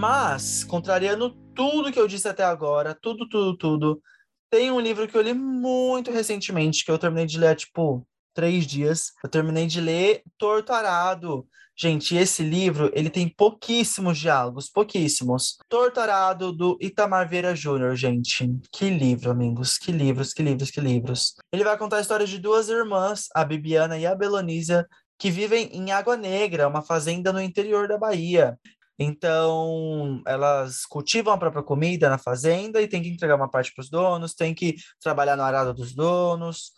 Mas, 0.00 0.64
contrariando 0.64 1.36
tudo 1.54 1.92
que 1.92 2.00
eu 2.00 2.08
disse 2.08 2.26
até 2.26 2.42
agora, 2.42 2.96
tudo, 3.02 3.28
tudo, 3.28 3.54
tudo, 3.54 4.02
tem 4.48 4.70
um 4.70 4.80
livro 4.80 5.06
que 5.06 5.14
eu 5.14 5.20
li 5.20 5.34
muito 5.34 6.10
recentemente, 6.10 6.86
que 6.86 6.90
eu 6.90 6.96
terminei 6.96 7.26
de 7.26 7.38
ler, 7.38 7.54
tipo, 7.54 8.08
três 8.32 8.66
dias. 8.66 9.12
Eu 9.22 9.28
terminei 9.28 9.66
de 9.66 9.78
ler 9.78 10.22
Torturado. 10.38 11.46
Gente, 11.76 12.16
esse 12.16 12.42
livro, 12.42 12.90
ele 12.94 13.10
tem 13.10 13.28
pouquíssimos 13.28 14.16
diálogos, 14.16 14.70
pouquíssimos. 14.70 15.58
Torturado, 15.68 16.50
do 16.50 16.78
Itamar 16.80 17.28
Vieira 17.28 17.54
Júnior, 17.54 17.94
gente. 17.94 18.48
Que 18.72 18.88
livro, 18.88 19.30
amigos. 19.30 19.76
Que 19.76 19.92
livros, 19.92 20.32
que 20.32 20.42
livros, 20.42 20.70
que 20.70 20.80
livros. 20.80 21.34
Ele 21.52 21.62
vai 21.62 21.76
contar 21.76 21.98
a 21.98 22.00
história 22.00 22.26
de 22.26 22.38
duas 22.38 22.70
irmãs, 22.70 23.28
a 23.34 23.44
Bibiana 23.44 23.98
e 23.98 24.06
a 24.06 24.14
Belonísia, 24.14 24.88
que 25.18 25.30
vivem 25.30 25.68
em 25.74 25.92
Água 25.92 26.16
Negra, 26.16 26.68
uma 26.68 26.80
fazenda 26.80 27.34
no 27.34 27.42
interior 27.42 27.86
da 27.86 27.98
Bahia. 27.98 28.58
Então, 29.02 30.22
elas 30.26 30.84
cultivam 30.84 31.32
a 31.32 31.38
própria 31.38 31.62
comida 31.62 32.10
na 32.10 32.18
fazenda 32.18 32.82
e 32.82 32.86
tem 32.86 33.02
que 33.02 33.08
entregar 33.08 33.34
uma 33.34 33.50
parte 33.50 33.72
para 33.72 33.80
os 33.80 33.88
donos, 33.88 34.34
tem 34.34 34.54
que 34.54 34.76
trabalhar 35.00 35.36
no 35.36 35.42
arado 35.42 35.72
dos 35.72 35.94
donos, 35.94 36.72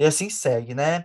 e 0.00 0.06
assim 0.06 0.30
segue, 0.30 0.74
né? 0.74 1.04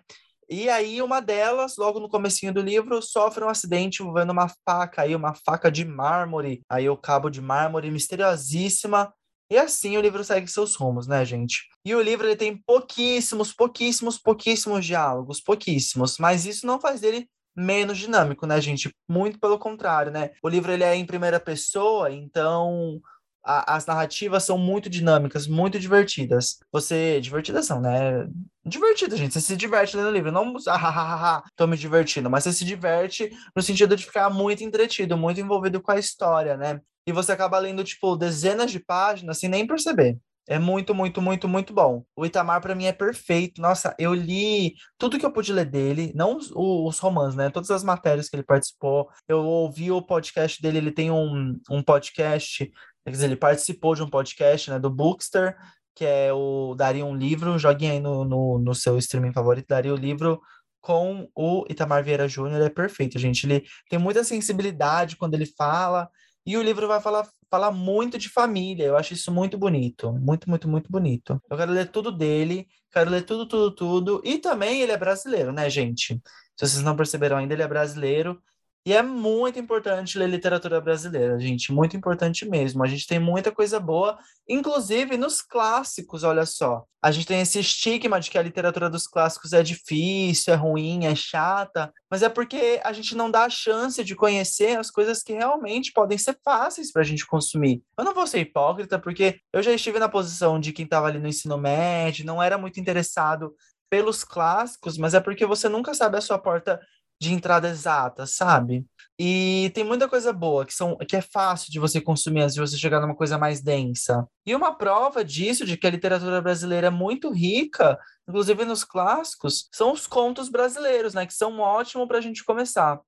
E 0.49 0.69
aí, 0.69 1.01
uma 1.01 1.21
delas, 1.21 1.75
logo 1.77 1.99
no 1.99 2.07
comecinho 2.07 2.53
do 2.53 2.61
livro, 2.61 3.01
sofre 3.01 3.43
um 3.43 3.49
acidente 3.49 4.01
envolvendo 4.01 4.31
uma 4.31 4.47
faca 4.65 5.01
aí, 5.01 5.13
uma 5.13 5.33
faca 5.33 5.69
de 5.69 5.83
mármore, 5.83 6.61
aí 6.69 6.89
o 6.89 6.95
cabo 6.95 7.29
de 7.29 7.41
mármore 7.41 7.91
misteriosíssima. 7.91 9.13
E 9.49 9.57
assim 9.57 9.97
o 9.97 10.01
livro 10.01 10.23
segue 10.23 10.47
seus 10.47 10.77
rumos, 10.77 11.05
né, 11.05 11.25
gente? 11.25 11.63
E 11.83 11.93
o 11.93 12.01
livro 12.01 12.25
ele 12.25 12.37
tem 12.37 12.55
pouquíssimos, 12.65 13.51
pouquíssimos, 13.51 14.17
pouquíssimos 14.17 14.85
diálogos, 14.85 15.41
pouquíssimos, 15.41 16.17
mas 16.17 16.45
isso 16.45 16.65
não 16.65 16.79
faz 16.79 17.01
dele 17.01 17.27
menos 17.55 17.97
dinâmico, 17.97 18.45
né, 18.45 18.59
gente? 18.61 18.93
Muito 19.07 19.39
pelo 19.39 19.59
contrário, 19.59 20.11
né? 20.11 20.31
O 20.41 20.49
livro 20.49 20.71
ele 20.71 20.83
é 20.83 20.95
em 20.95 21.05
primeira 21.05 21.39
pessoa, 21.39 22.11
então 22.11 23.01
a, 23.43 23.75
as 23.75 23.85
narrativas 23.85 24.43
são 24.43 24.57
muito 24.57 24.89
dinâmicas, 24.89 25.47
muito 25.47 25.79
divertidas. 25.79 26.59
Você. 26.71 27.19
Divertidas 27.21 27.65
são, 27.65 27.81
né? 27.81 28.27
Divertida, 28.65 29.17
gente. 29.17 29.33
Você 29.33 29.41
se 29.41 29.57
diverte 29.57 29.97
lendo 29.97 30.09
o 30.09 30.11
livro. 30.11 30.31
Não, 30.31 30.55
ah, 30.67 31.43
tô 31.55 31.67
me 31.67 31.77
divertindo, 31.77 32.29
mas 32.29 32.43
você 32.43 32.53
se 32.53 32.65
diverte 32.65 33.31
no 33.55 33.61
sentido 33.61 33.95
de 33.95 34.05
ficar 34.05 34.29
muito 34.29 34.63
entretido, 34.63 35.17
muito 35.17 35.41
envolvido 35.41 35.81
com 35.81 35.91
a 35.91 35.99
história, 35.99 36.55
né? 36.55 36.79
E 37.05 37.11
você 37.11 37.31
acaba 37.31 37.57
lendo, 37.57 37.83
tipo, 37.83 38.15
dezenas 38.15 38.71
de 38.71 38.79
páginas 38.79 39.39
sem 39.39 39.49
nem 39.49 39.65
perceber. 39.65 40.17
É 40.47 40.57
muito, 40.59 40.93
muito, 40.93 41.21
muito, 41.21 41.47
muito 41.47 41.73
bom. 41.73 42.03
O 42.15 42.25
Itamar, 42.25 42.61
para 42.61 42.75
mim, 42.75 42.85
é 42.85 42.91
perfeito. 42.91 43.61
Nossa, 43.61 43.95
eu 43.97 44.13
li 44.13 44.73
tudo 44.97 45.19
que 45.19 45.25
eu 45.25 45.31
pude 45.31 45.53
ler 45.53 45.65
dele, 45.65 46.11
não 46.15 46.37
os, 46.37 46.51
os 46.51 46.99
romances, 46.99 47.35
né? 47.35 47.49
Todas 47.49 47.71
as 47.71 47.83
matérias 47.83 48.27
que 48.27 48.35
ele 48.35 48.43
participou. 48.43 49.09
Eu 49.27 49.45
ouvi 49.45 49.91
o 49.91 50.01
podcast 50.01 50.61
dele, 50.61 50.79
ele 50.79 50.91
tem 50.91 51.11
um, 51.11 51.57
um 51.69 51.83
podcast 51.83 52.69
Quer 53.03 53.11
dizer, 53.11 53.25
ele 53.25 53.35
participou 53.35 53.95
de 53.95 54.03
um 54.03 54.09
podcast, 54.09 54.69
né, 54.69 54.79
do 54.79 54.89
Bookster, 54.89 55.57
que 55.95 56.05
é 56.05 56.31
o 56.31 56.75
Daria 56.75 57.05
um 57.05 57.15
Livro, 57.15 57.57
joguem 57.57 57.91
aí 57.91 57.99
no, 57.99 58.23
no, 58.23 58.59
no 58.59 58.75
seu 58.75 58.97
streaming 58.97 59.33
favorito, 59.33 59.67
Daria 59.67 59.93
o 59.93 59.97
Livro 59.97 60.39
com 60.79 61.29
o 61.35 61.65
Itamar 61.69 62.03
Vieira 62.03 62.27
Júnior, 62.27 62.61
é 62.61 62.69
perfeito, 62.69 63.19
gente. 63.19 63.45
Ele 63.45 63.63
tem 63.89 63.99
muita 63.99 64.23
sensibilidade 64.23 65.15
quando 65.15 65.35
ele 65.35 65.45
fala, 65.45 66.09
e 66.45 66.57
o 66.57 66.61
livro 66.61 66.87
vai 66.87 66.99
falar, 66.99 67.27
falar 67.49 67.71
muito 67.71 68.17
de 68.17 68.29
família. 68.29 68.85
Eu 68.85 68.97
acho 68.97 69.13
isso 69.13 69.31
muito 69.31 69.57
bonito. 69.57 70.11
Muito, 70.13 70.49
muito, 70.49 70.67
muito 70.67 70.91
bonito. 70.91 71.41
Eu 71.49 71.57
quero 71.57 71.71
ler 71.71 71.91
tudo 71.91 72.11
dele, 72.11 72.67
quero 72.91 73.09
ler 73.09 73.23
tudo, 73.23 73.47
tudo, 73.47 73.71
tudo. 73.75 74.21
E 74.23 74.37
também 74.39 74.81
ele 74.81 74.91
é 74.91 74.97
brasileiro, 74.97 75.51
né, 75.51 75.69
gente? 75.69 76.21
Se 76.55 76.67
vocês 76.67 76.83
não 76.83 76.95
perceberam 76.95 77.37
ainda, 77.37 77.53
ele 77.53 77.63
é 77.63 77.67
brasileiro. 77.67 78.41
E 78.83 78.93
é 78.93 79.03
muito 79.03 79.59
importante 79.59 80.17
ler 80.17 80.27
literatura 80.27 80.81
brasileira, 80.81 81.37
gente, 81.39 81.71
muito 81.71 81.95
importante 81.95 82.49
mesmo. 82.49 82.83
A 82.83 82.87
gente 82.87 83.05
tem 83.05 83.19
muita 83.19 83.51
coisa 83.51 83.79
boa, 83.79 84.17
inclusive 84.49 85.17
nos 85.17 85.39
clássicos, 85.39 86.23
olha 86.23 86.47
só. 86.47 86.83
A 86.99 87.11
gente 87.11 87.27
tem 87.27 87.41
esse 87.41 87.59
estigma 87.59 88.19
de 88.19 88.31
que 88.31 88.39
a 88.39 88.41
literatura 88.41 88.89
dos 88.89 89.05
clássicos 89.05 89.53
é 89.53 89.61
difícil, 89.61 90.51
é 90.51 90.55
ruim, 90.57 91.05
é 91.05 91.13
chata, 91.13 91.93
mas 92.09 92.23
é 92.23 92.29
porque 92.29 92.81
a 92.83 92.91
gente 92.91 93.15
não 93.15 93.29
dá 93.29 93.43
a 93.43 93.49
chance 93.51 94.03
de 94.03 94.15
conhecer 94.15 94.79
as 94.79 94.89
coisas 94.89 95.21
que 95.21 95.33
realmente 95.33 95.91
podem 95.91 96.17
ser 96.17 96.39
fáceis 96.43 96.91
para 96.91 97.03
a 97.03 97.05
gente 97.05 97.27
consumir. 97.27 97.83
Eu 97.95 98.03
não 98.03 98.15
vou 98.15 98.25
ser 98.25 98.39
hipócrita, 98.39 98.97
porque 98.97 99.39
eu 99.53 99.61
já 99.61 99.71
estive 99.71 99.99
na 99.99 100.09
posição 100.09 100.59
de 100.59 100.73
quem 100.73 100.85
estava 100.85 101.05
ali 101.05 101.19
no 101.19 101.27
ensino 101.27 101.55
médio, 101.55 102.25
não 102.25 102.41
era 102.41 102.57
muito 102.57 102.79
interessado 102.79 103.53
pelos 103.91 104.23
clássicos, 104.23 104.97
mas 104.97 105.13
é 105.13 105.19
porque 105.19 105.45
você 105.45 105.69
nunca 105.69 105.93
sabe 105.93 106.17
a 106.17 106.21
sua 106.21 106.39
porta 106.39 106.79
de 107.21 107.31
entrada 107.31 107.69
exata, 107.69 108.25
sabe? 108.25 108.83
E 109.19 109.71
tem 109.75 109.83
muita 109.83 110.09
coisa 110.09 110.33
boa 110.33 110.65
que, 110.65 110.73
são, 110.73 110.97
que 111.07 111.15
é 111.15 111.21
fácil 111.21 111.71
de 111.71 111.77
você 111.79 112.01
consumir 112.01 112.41
antes 112.41 112.55
de 112.55 112.61
você 112.61 112.75
chegar 112.75 112.99
numa 112.99 113.13
coisa 113.13 113.37
mais 113.37 113.61
densa. 113.61 114.27
E 114.43 114.55
uma 114.55 114.75
prova 114.75 115.23
disso, 115.23 115.63
de 115.63 115.77
que 115.77 115.85
a 115.85 115.91
literatura 115.91 116.41
brasileira 116.41 116.87
é 116.87 116.89
muito 116.89 117.31
rica, 117.31 117.95
inclusive 118.27 118.65
nos 118.65 118.83
clássicos, 118.83 119.69
são 119.71 119.91
os 119.91 120.07
contos 120.07 120.49
brasileiros, 120.49 121.13
né? 121.13 121.27
Que 121.27 121.33
são 121.35 121.59
ótimos 121.59 122.07
para 122.07 122.17
a 122.17 122.21
gente 122.21 122.43
começar. 122.43 122.99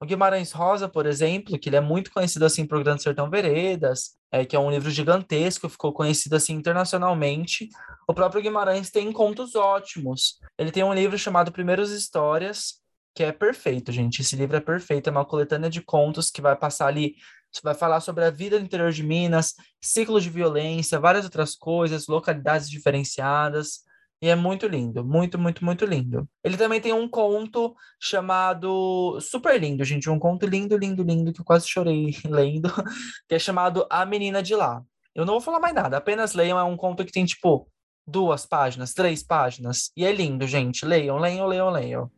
O 0.00 0.06
Guimarães 0.06 0.52
Rosa, 0.52 0.88
por 0.88 1.04
exemplo, 1.04 1.58
que 1.58 1.68
ele 1.68 1.76
é 1.76 1.80
muito 1.80 2.12
conhecido 2.12 2.44
assim 2.44 2.64
por 2.64 2.82
Grande 2.84 3.02
Sertão 3.02 3.28
Veredas, 3.28 4.12
é, 4.30 4.46
que 4.46 4.54
é 4.54 4.60
um 4.60 4.70
livro 4.70 4.90
gigantesco, 4.92 5.68
ficou 5.68 5.92
conhecido 5.92 6.36
assim 6.36 6.54
internacionalmente. 6.54 7.68
O 8.08 8.14
próprio 8.14 8.40
Guimarães 8.40 8.92
tem 8.92 9.10
contos 9.10 9.56
ótimos. 9.56 10.38
Ele 10.56 10.70
tem 10.70 10.84
um 10.84 10.94
livro 10.94 11.18
chamado 11.18 11.50
Primeiras 11.50 11.90
Histórias, 11.90 12.80
que 13.14 13.24
é 13.24 13.32
perfeito, 13.32 13.92
gente. 13.92 14.22
Esse 14.22 14.36
livro 14.36 14.56
é 14.56 14.60
perfeito, 14.60 15.08
é 15.08 15.10
uma 15.10 15.24
coletânea 15.24 15.70
de 15.70 15.80
contos 15.82 16.30
que 16.30 16.40
vai 16.40 16.56
passar 16.56 16.86
ali, 16.86 17.14
vai 17.62 17.74
falar 17.74 18.00
sobre 18.00 18.24
a 18.24 18.30
vida 18.30 18.58
no 18.58 18.64
interior 18.64 18.92
de 18.92 19.02
Minas, 19.02 19.54
ciclos 19.80 20.22
de 20.22 20.30
violência, 20.30 21.00
várias 21.00 21.24
outras 21.24 21.56
coisas, 21.56 22.06
localidades 22.06 22.70
diferenciadas. 22.70 23.80
E 24.22 24.28
é 24.28 24.36
muito 24.36 24.66
lindo, 24.66 25.02
muito, 25.02 25.38
muito, 25.38 25.64
muito 25.64 25.84
lindo. 25.86 26.28
Ele 26.44 26.56
também 26.56 26.80
tem 26.80 26.92
um 26.92 27.08
conto 27.08 27.74
chamado 27.98 29.18
super 29.20 29.58
lindo, 29.58 29.82
gente, 29.82 30.10
um 30.10 30.18
conto 30.18 30.46
lindo, 30.46 30.76
lindo, 30.76 31.02
lindo 31.02 31.32
que 31.32 31.40
eu 31.40 31.44
quase 31.44 31.66
chorei 31.66 32.14
lendo, 32.28 32.70
que 33.26 33.34
é 33.34 33.38
chamado 33.38 33.86
A 33.90 34.04
Menina 34.04 34.42
de 34.42 34.54
Lá. 34.54 34.82
Eu 35.14 35.24
não 35.24 35.34
vou 35.34 35.40
falar 35.40 35.58
mais 35.58 35.74
nada, 35.74 35.96
apenas 35.96 36.34
leiam, 36.34 36.58
é 36.58 36.62
um 36.62 36.76
conto 36.76 37.04
que 37.04 37.12
tem 37.12 37.24
tipo 37.24 37.66
duas 38.06 38.44
páginas, 38.44 38.92
três 38.92 39.22
páginas, 39.22 39.90
e 39.96 40.04
é 40.04 40.12
lindo, 40.12 40.46
gente. 40.46 40.84
Leiam, 40.84 41.16
leiam, 41.18 41.46
leiam, 41.46 41.70
leiam. 41.70 42.10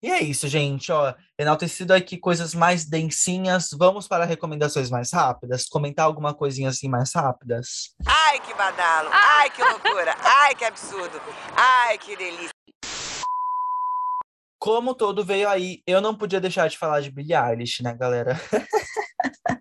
E 0.00 0.08
é 0.08 0.22
isso, 0.22 0.46
gente. 0.46 0.92
Ó, 0.92 1.12
enaltecido 1.36 1.92
aqui 1.92 2.16
coisas 2.16 2.54
mais 2.54 2.84
densinhas. 2.84 3.70
Vamos 3.72 4.06
para 4.06 4.24
recomendações 4.24 4.90
mais 4.90 5.12
rápidas? 5.12 5.66
Comentar 5.68 6.06
alguma 6.06 6.32
coisinha 6.32 6.68
assim 6.68 6.88
mais 6.88 7.12
rápidas? 7.12 7.94
Ai, 8.06 8.38
que 8.40 8.54
badalo! 8.54 9.10
Ai, 9.12 9.50
que 9.50 9.62
loucura! 9.62 10.14
Ai, 10.20 10.54
que 10.54 10.64
absurdo! 10.64 11.20
Ai, 11.56 11.98
que 11.98 12.16
delícia! 12.16 12.50
Como 14.60 14.94
todo 14.94 15.24
veio 15.24 15.48
aí, 15.48 15.82
eu 15.86 16.00
não 16.00 16.14
podia 16.14 16.40
deixar 16.40 16.68
de 16.68 16.78
falar 16.78 17.00
de 17.00 17.10
Billie 17.10 17.34
Eilish, 17.34 17.82
né, 17.82 17.94
galera? 17.94 18.40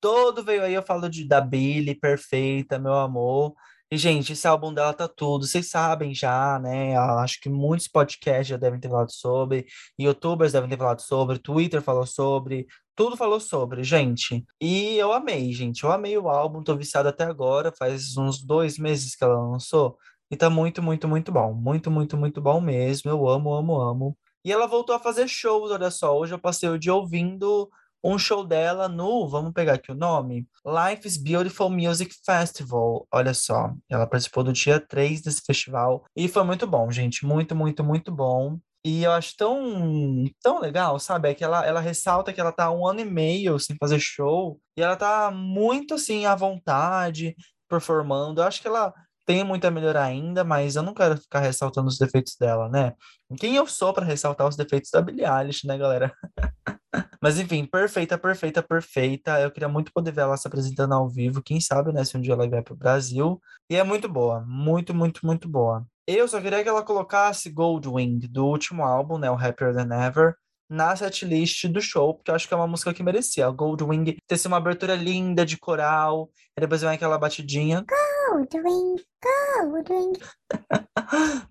todo 0.00 0.42
veio 0.42 0.62
aí, 0.62 0.74
eu 0.74 0.82
falo 0.82 1.08
de, 1.08 1.26
da 1.26 1.40
Billie, 1.40 1.94
perfeita, 1.94 2.78
meu 2.78 2.94
amor. 2.94 3.54
E, 3.90 3.96
gente, 3.96 4.32
esse 4.34 4.46
álbum 4.46 4.72
dela 4.72 4.92
tá 4.92 5.08
tudo, 5.08 5.46
vocês 5.46 5.70
sabem 5.70 6.14
já, 6.14 6.58
né? 6.58 6.96
Acho 6.96 7.40
que 7.40 7.48
muitos 7.48 7.88
podcasts 7.88 8.48
já 8.48 8.56
devem 8.58 8.78
ter 8.78 8.88
falado 8.90 9.10
sobre, 9.10 9.66
youtubers 9.98 10.52
devem 10.52 10.68
ter 10.68 10.76
falado 10.76 11.00
sobre, 11.00 11.38
Twitter 11.38 11.80
falou 11.80 12.06
sobre, 12.06 12.66
tudo 12.94 13.16
falou 13.16 13.40
sobre, 13.40 13.82
gente. 13.82 14.44
E 14.60 14.96
eu 14.96 15.12
amei, 15.12 15.52
gente. 15.52 15.84
Eu 15.84 15.92
amei 15.92 16.18
o 16.18 16.28
álbum, 16.28 16.62
tô 16.62 16.76
viciado 16.76 17.08
até 17.08 17.24
agora, 17.24 17.72
faz 17.78 18.16
uns 18.16 18.42
dois 18.44 18.76
meses 18.76 19.16
que 19.16 19.24
ela 19.24 19.40
lançou. 19.40 19.96
E 20.30 20.36
tá 20.36 20.50
muito, 20.50 20.82
muito, 20.82 21.08
muito 21.08 21.32
bom. 21.32 21.54
Muito, 21.54 21.90
muito, 21.90 22.16
muito 22.16 22.40
bom 22.42 22.60
mesmo. 22.60 23.10
Eu 23.10 23.28
amo, 23.28 23.54
amo, 23.54 23.80
amo. 23.80 24.18
E 24.44 24.52
ela 24.52 24.66
voltou 24.66 24.94
a 24.94 24.98
fazer 24.98 25.28
shows, 25.28 25.70
olha 25.70 25.90
só. 25.90 26.16
Hoje 26.18 26.34
eu 26.34 26.38
passei 26.38 26.68
o 26.68 26.78
dia 26.78 26.94
ouvindo 26.94 27.70
um 28.02 28.18
show 28.18 28.44
dela 28.44 28.88
no, 28.88 29.28
vamos 29.28 29.52
pegar 29.52 29.74
aqui 29.74 29.90
o 29.90 29.94
nome, 29.94 30.46
Life 30.64 31.06
is 31.06 31.16
Beautiful 31.16 31.70
Music 31.70 32.14
Festival. 32.24 33.06
Olha 33.12 33.34
só, 33.34 33.72
ela 33.88 34.06
participou 34.06 34.44
do 34.44 34.52
dia 34.52 34.80
3 34.80 35.22
desse 35.22 35.42
festival 35.44 36.04
e 36.16 36.28
foi 36.28 36.44
muito 36.44 36.66
bom, 36.66 36.90
gente, 36.90 37.26
muito, 37.26 37.54
muito, 37.54 37.82
muito 37.82 38.12
bom. 38.12 38.58
E 38.84 39.02
eu 39.02 39.10
acho 39.12 39.36
tão, 39.36 40.24
tão 40.40 40.60
legal, 40.60 40.98
sabe? 40.98 41.28
É 41.28 41.34
que 41.34 41.42
ela, 41.42 41.66
ela 41.66 41.80
ressalta 41.80 42.32
que 42.32 42.40
ela 42.40 42.52
tá 42.52 42.70
um 42.70 42.86
ano 42.86 43.00
e 43.00 43.04
meio 43.04 43.58
sem 43.58 43.76
fazer 43.76 43.98
show 43.98 44.60
e 44.76 44.82
ela 44.82 44.96
tá 44.96 45.30
muito 45.30 45.94
assim 45.94 46.26
à 46.26 46.34
vontade, 46.34 47.34
performando. 47.68 48.40
Eu 48.40 48.46
acho 48.46 48.62
que 48.62 48.68
ela 48.68 48.94
tem 49.26 49.44
muito 49.44 49.66
a 49.66 49.70
melhorar 49.70 50.04
ainda, 50.04 50.42
mas 50.42 50.76
eu 50.76 50.82
não 50.82 50.94
quero 50.94 51.18
ficar 51.18 51.40
ressaltando 51.40 51.88
os 51.88 51.98
defeitos 51.98 52.34
dela, 52.40 52.68
né? 52.70 52.94
Quem 53.38 53.56
eu 53.56 53.66
sou 53.66 53.92
para 53.92 54.06
ressaltar 54.06 54.48
os 54.48 54.56
defeitos 54.56 54.90
da 54.90 55.02
Billie 55.02 55.26
Eilish, 55.26 55.66
né, 55.66 55.76
galera? 55.76 56.10
Mas 57.22 57.38
enfim, 57.38 57.66
perfeita, 57.66 58.16
perfeita, 58.16 58.62
perfeita. 58.62 59.40
Eu 59.40 59.50
queria 59.50 59.68
muito 59.68 59.92
poder 59.92 60.12
ver 60.12 60.22
ela 60.22 60.36
se 60.36 60.46
apresentando 60.46 60.94
ao 60.94 61.08
vivo. 61.08 61.42
Quem 61.42 61.60
sabe, 61.60 61.92
né, 61.92 62.04
se 62.04 62.16
um 62.16 62.20
dia 62.20 62.32
ela 62.34 62.48
vier 62.48 62.62
para 62.62 62.74
o 62.74 62.76
Brasil. 62.76 63.40
E 63.68 63.76
é 63.76 63.84
muito 63.84 64.08
boa, 64.08 64.44
muito, 64.46 64.94
muito, 64.94 65.24
muito 65.26 65.48
boa. 65.48 65.86
Eu 66.06 66.26
só 66.26 66.40
queria 66.40 66.62
que 66.62 66.68
ela 66.68 66.82
colocasse 66.82 67.50
Goldwing, 67.50 68.20
do 68.30 68.46
último 68.46 68.82
álbum, 68.82 69.18
né, 69.18 69.30
o 69.30 69.34
Happier 69.34 69.74
Than 69.74 70.06
Ever, 70.06 70.34
na 70.70 70.96
setlist 70.96 71.66
do 71.68 71.80
show, 71.80 72.14
porque 72.14 72.30
eu 72.30 72.34
acho 72.34 72.48
que 72.48 72.54
é 72.54 72.56
uma 72.56 72.66
música 72.66 72.94
que 72.94 73.02
merecia. 73.02 73.48
Goldwing 73.50 74.16
ter 74.26 74.38
sido 74.38 74.48
uma 74.48 74.56
abertura 74.56 74.94
linda 74.94 75.44
de 75.44 75.58
coral, 75.58 76.30
e 76.56 76.60
depois 76.60 76.80
vem 76.80 76.90
aquela 76.90 77.18
batidinha. 77.18 77.84
Goldwing, 78.28 78.96
Goldwing. 79.56 80.12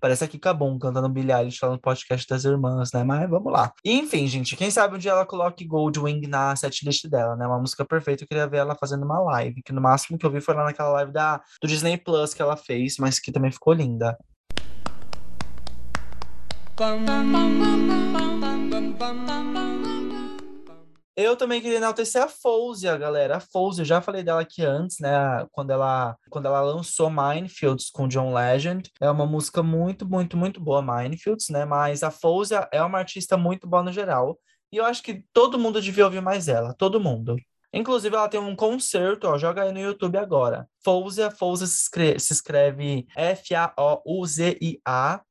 Parece 0.00 0.24
aqui 0.24 0.38
Cabum 0.38 0.78
cantando 0.78 1.08
Billie 1.08 1.32
Eilish 1.32 1.58
lá 1.60 1.70
no 1.70 1.80
podcast 1.80 2.26
das 2.28 2.44
irmãs, 2.44 2.92
né? 2.92 3.02
Mas 3.02 3.28
vamos 3.28 3.52
lá. 3.52 3.72
Enfim, 3.84 4.26
gente, 4.28 4.54
quem 4.54 4.70
sabe 4.70 4.94
um 4.94 4.98
dia 4.98 5.10
ela 5.10 5.26
coloque 5.26 5.64
Goldwing 5.64 6.28
na 6.28 6.54
setlist 6.54 7.08
dela, 7.08 7.34
né? 7.34 7.46
Uma 7.46 7.58
música 7.58 7.84
perfeita. 7.84 8.22
Eu 8.22 8.28
queria 8.28 8.46
ver 8.46 8.58
ela 8.58 8.76
fazendo 8.76 9.04
uma 9.04 9.18
live, 9.18 9.60
que 9.62 9.72
no 9.72 9.80
máximo 9.80 10.16
que 10.16 10.24
eu 10.24 10.30
vi 10.30 10.40
foi 10.40 10.54
lá 10.54 10.64
naquela 10.64 10.90
live 10.90 11.12
da, 11.12 11.42
do 11.60 11.66
Disney 11.66 11.96
Plus 11.96 12.32
que 12.32 12.42
ela 12.42 12.56
fez, 12.56 12.94
mas 12.98 13.18
que 13.18 13.32
também 13.32 13.50
ficou 13.50 13.72
linda. 13.72 14.16
Eu 21.20 21.34
também 21.34 21.60
queria 21.60 21.78
enaltecer 21.78 22.22
a 22.22 22.28
Fouzia, 22.28 22.96
galera. 22.96 23.38
A 23.38 23.40
Fouzia, 23.40 23.82
eu 23.82 23.86
já 23.86 24.00
falei 24.00 24.22
dela 24.22 24.40
aqui 24.40 24.64
antes, 24.64 25.00
né? 25.00 25.10
Quando 25.50 25.72
ela, 25.72 26.16
quando 26.30 26.46
ela 26.46 26.60
lançou 26.60 27.10
Minefields 27.10 27.90
com 27.90 28.06
John 28.06 28.32
Legend. 28.32 28.88
É 29.00 29.10
uma 29.10 29.26
música 29.26 29.60
muito, 29.60 30.08
muito, 30.08 30.36
muito 30.36 30.60
boa, 30.60 30.80
Minefields, 30.80 31.48
né? 31.48 31.64
Mas 31.64 32.04
a 32.04 32.12
Fouzia 32.12 32.68
é 32.72 32.80
uma 32.80 32.98
artista 32.98 33.36
muito 33.36 33.66
boa 33.66 33.82
no 33.82 33.90
geral. 33.92 34.38
E 34.70 34.76
eu 34.76 34.84
acho 34.84 35.02
que 35.02 35.24
todo 35.32 35.58
mundo 35.58 35.82
devia 35.82 36.04
ouvir 36.04 36.22
mais 36.22 36.46
ela, 36.46 36.72
todo 36.72 37.00
mundo. 37.00 37.34
Inclusive, 37.72 38.14
ela 38.14 38.28
tem 38.28 38.38
um 38.38 38.54
concerto, 38.54 39.26
ó, 39.26 39.36
joga 39.36 39.62
aí 39.62 39.72
no 39.72 39.80
YouTube 39.80 40.16
agora. 40.16 40.68
Fouzia, 40.84 41.32
Fouzia 41.32 41.66
se 41.66 41.82
escreve, 41.82 42.20
se 42.20 42.32
escreve 42.32 43.06
F-A-O-U-Z-I-A. 43.16 44.40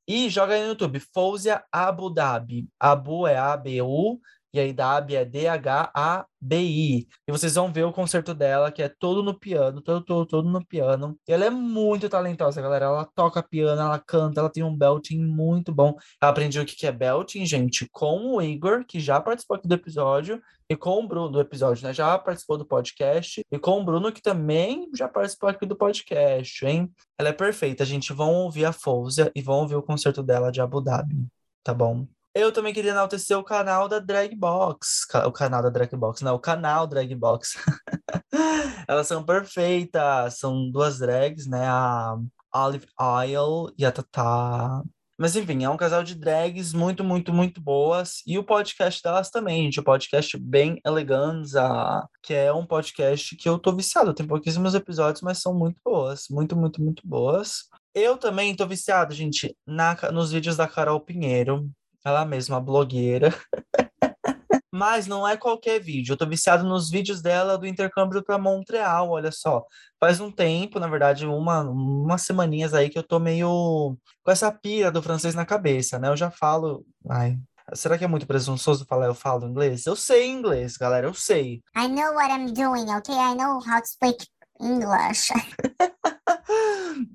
E 0.08 0.30
joga 0.30 0.54
aí 0.54 0.62
no 0.63 0.69
YouTube, 0.69 1.00
Fouzia 1.13 1.63
Abu 1.71 2.10
Dhabi. 2.10 2.67
Abu 2.80 3.26
é 3.26 3.38
A-B-U, 3.38 4.19
e 4.54 4.60
aí 4.60 4.74
Dhabi 4.74 5.16
é 5.16 5.26
D-H-A-B-I. 5.26 7.08
E 7.28 7.32
vocês 7.32 7.56
vão 7.56 7.72
ver 7.72 7.86
o 7.86 7.92
concerto 7.92 8.34
dela, 8.34 8.72
que 8.72 8.82
é 8.82 8.90
todo 8.90 9.22
no 9.22 9.38
piano, 9.38 9.82
todo, 9.82 10.04
todo, 10.04 10.26
todo 10.26 10.50
no 10.50 10.66
piano. 10.66 11.18
E 11.28 11.34
ela 11.34 11.46
é 11.46 11.50
muito 11.50 12.10
talentosa, 12.10 12.62
galera. 12.62 12.86
Ela 12.86 13.06
toca 13.16 13.44
piano, 13.44 13.82
ela 13.82 14.00
canta, 14.00 14.40
ela 14.40 14.50
tem 14.50 14.64
um 14.64 14.76
belting 14.76 15.20
muito 15.20 15.74
bom. 15.74 15.96
Ela 16.22 16.32
aprendeu 16.32 16.64
o 16.64 16.66
que 16.66 16.88
é 16.88 16.92
belting, 16.92 17.46
gente, 17.46 17.88
com 17.92 18.36
o 18.36 18.42
Igor, 18.42 18.86
que 18.86 19.00
já 19.00 19.20
participou 19.20 19.58
aqui 19.58 19.68
do 19.68 19.76
episódio, 19.76 20.42
e 20.70 20.76
com 20.76 21.00
o 21.04 21.08
Bruno 21.08 21.30
do 21.30 21.40
episódio, 21.40 21.86
né? 21.86 21.94
Já 21.94 22.18
participou 22.18 22.58
do 22.58 22.66
podcast, 22.66 23.42
e 23.52 23.60
com 23.60 23.80
o 23.80 23.86
Bruno, 23.86 24.12
que 24.12 24.22
também 24.22 24.90
já 24.94 25.08
participou 25.08 25.50
aqui 25.50 25.66
do 25.66 25.76
podcast, 25.76 26.66
hein? 26.66 26.92
Ela 27.18 27.30
é 27.30 27.34
perfeita, 27.34 27.86
gente. 27.86 28.14
Vão 28.14 28.34
ouvir 28.34 28.66
a 28.66 28.74
Fouzia 28.74 29.32
e 29.36 29.42
vão 29.42 29.62
ouvir 29.62 29.76
o 29.76 29.84
concerto 29.84 30.24
dela 30.24 30.52
de 30.52 30.62
Abu 30.62 30.82
Dhabi, 30.82 31.26
tá 31.64 31.74
bom? 31.74 32.08
Eu 32.38 32.52
também 32.52 32.71
queria 32.71 32.91
enaltecer 32.91 33.36
o 33.36 33.43
canal 33.43 33.88
da 33.88 33.97
Dragbox. 33.97 35.08
O 35.26 35.32
canal 35.32 35.63
da 35.63 35.71
Dragbox, 35.71 36.21
não, 36.21 36.36
o 36.36 36.39
canal 36.39 36.86
Dragbox. 36.86 37.56
Elas 38.88 39.08
são 39.08 39.23
perfeitas. 39.23 40.38
São 40.38 40.69
duas 40.69 41.00
drags, 41.00 41.47
né? 41.47 41.65
A 41.67 42.15
Olive 42.54 42.86
Oil 43.00 43.73
e 43.76 43.84
a 43.84 43.91
Tata. 43.91 44.84
Mas 45.17 45.36
enfim, 45.36 45.63
é 45.63 45.69
um 45.69 45.76
casal 45.76 46.04
de 46.04 46.13
drags 46.13 46.73
muito, 46.73 47.04
muito, 47.04 47.34
muito 47.34 47.60
boas. 47.60 48.21
E 48.28 48.38
o 48.38 48.43
podcast 48.43 49.02
delas 49.02 49.32
também, 49.32 49.63
gente. 49.63 49.80
O 49.80 49.84
podcast 49.84 50.38
Bem 50.38 50.80
Eleganza, 50.86 52.08
que 52.21 52.36
é 52.36 52.54
um 52.54 52.67
podcast 52.67 53.36
que 53.36 53.50
eu 53.50 53.58
tô 53.58 53.76
viciado. 53.76 54.13
Tem 54.13 54.28
pouquíssimos 54.28 54.76
episódios, 54.76 55.23
mas 55.23 55.41
são 55.41 55.56
muito 55.56 55.82
boas. 55.84 56.26
Muito, 56.30 56.56
muito, 56.56 56.84
muito 56.84 57.02
boas. 57.04 57.63
Eu 57.95 58.15
também 58.15 58.56
tô 58.56 58.67
viciado, 58.67 59.12
gente, 59.12 59.58
na, 59.65 59.97
nos 60.12 60.32
vídeos 60.32 60.56
da 60.56 60.67
Carol 60.67 61.02
Pinheiro. 61.02 61.67
Ela 62.08 62.24
mesma, 62.24 62.62
blogueira. 62.62 63.34
Mas 64.72 65.08
não 65.08 65.28
é 65.28 65.36
qualquer 65.36 65.78
vídeo. 65.78 66.13
Eu 66.13 66.17
tô 66.17 66.26
viciado 66.26 66.63
nos 66.63 66.89
vídeos 66.89 67.22
dela 67.22 67.58
do 67.58 67.67
intercâmbio 67.67 68.24
para 68.24 68.38
Montreal, 68.38 69.10
olha 69.10 69.30
só. 69.30 69.65
Faz 70.00 70.22
um 70.22 70.32
tempo, 70.32 70.80
na 70.80 70.88
verdade, 70.88 71.26
uma, 71.26 71.63
umas 71.63 72.22
semaninhas 72.22 72.74
aí 72.74 72.89
que 72.89 72.98
eu 72.98 73.04
tô 73.04 73.20
meio 73.20 73.98
com 74.24 74.32
essa 74.32 74.50
pira 74.50 74.89
do 74.89 75.02
francês 75.02 75.36
na 75.36 75.46
cabeça, 75.46 76.00
né? 76.00 76.08
Eu 76.08 76.15
já 76.15 76.32
falo. 76.32 76.86
Ai, 77.10 77.38
Será 77.74 77.98
que 77.98 78.06
é 78.06 78.08
muito 78.08 78.26
presunçoso 78.26 78.86
falar 78.86 79.08
eu 79.08 79.13
falo 79.13 79.46
inglês? 79.46 79.86
Eu 79.86 79.98
sei 79.98 80.30
inglês, 80.30 80.78
galera, 80.78 81.08
eu 81.08 81.13
sei. 81.13 81.62
I 81.76 81.89
know 81.89 82.13
what 82.13 82.32
I'm 82.32 82.54
doing, 82.54 82.89
okay? 82.96 83.15
I 83.15 83.36
know 83.36 83.60
how 83.60 83.82
to 83.82 83.88
speak 83.88 84.26
English. 84.62 85.34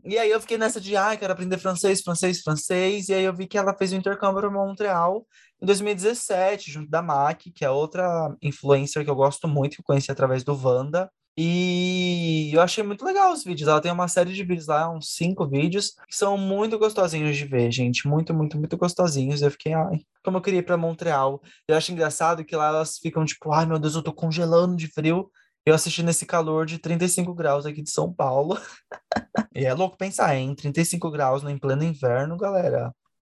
e 0.05 0.19
aí 0.19 0.31
eu 0.31 0.41
fiquei 0.41 0.59
nessa 0.59 0.81
de, 0.81 0.97
ai, 0.97 1.15
ah, 1.15 1.19
quero 1.19 1.33
aprender 1.33 1.59
francês, 1.59 2.03
francês, 2.03 2.41
francês. 2.41 3.09
E 3.09 3.15
aí 3.15 3.25
eu 3.25 3.35
vi 3.35 3.47
que 3.47 3.59
ela 3.59 3.75
fez 3.77 3.93
o 3.93 3.97
intercâmbio 3.97 4.41
para 4.41 4.51
Montreal 4.51 5.27
em 5.61 5.67
2017, 5.67 6.71
junto 6.71 6.91
da 6.91 7.03
MAC, 7.03 7.51
que 7.53 7.65
é 7.65 7.71
outra 7.71 8.35
influencer 8.43 9.05
que 9.05 9.11
eu 9.11 9.15
gosto 9.15 9.47
muito, 9.47 9.77
que 9.77 9.81
eu 9.81 9.85
conheci 9.85 10.11
através 10.11 10.43
do 10.45 10.55
Wanda. 10.55 11.11
E 11.37 12.51
eu 12.53 12.61
achei 12.61 12.85
muito 12.85 13.05
legal 13.05 13.33
os 13.33 13.43
vídeos. 13.43 13.69
Ela 13.69 13.81
tem 13.81 13.91
uma 13.91 14.07
série 14.09 14.35
de 14.35 14.45
vídeos 14.45 14.67
lá, 14.67 14.91
uns 14.91 15.15
cinco 15.15 15.47
vídeos, 15.49 15.95
que 16.07 16.15
são 16.15 16.37
muito 16.37 16.79
gostosinhos 16.79 17.37
de 17.37 17.47
ver, 17.47 17.73
gente. 17.73 18.07
Muito, 18.07 18.35
muito, 18.35 18.59
muito 18.59 18.77
gostosinhos. 18.77 19.41
Eu 19.41 19.51
fiquei, 19.51 19.73
ai, 19.73 20.01
como 20.23 20.37
eu 20.37 20.43
queria 20.43 20.61
ir 20.61 20.63
para 20.65 20.77
Montreal. 20.77 21.41
Eu 21.67 21.77
acho 21.77 21.91
engraçado 21.91 22.45
que 22.45 22.55
lá 22.55 22.69
elas 22.69 22.99
ficam 22.99 23.25
tipo, 23.25 23.51
ai 23.53 23.65
meu 23.65 23.79
Deus, 23.79 23.95
eu 23.95 24.03
tô 24.03 24.13
congelando 24.13 24.77
de 24.77 24.89
frio. 24.89 25.31
Eu 25.65 25.75
assisti 25.75 26.03
nesse 26.03 26.27
calor 26.27 26.67
de 26.67 26.79
35 26.79 27.35
graus 27.35 27.67
aqui 27.67 27.83
de 27.83 27.91
São 27.91 28.13
Paulo. 28.13 28.59
e 29.55 29.65
é 29.65 29.73
louco 29.73 29.97
pensar, 29.97 30.35
hein? 30.37 30.55
35 30.55 31.11
graus 31.11 31.45
em 31.45 31.59
pleno 31.59 31.85
inverno, 31.85 32.37
galera. 32.37 32.93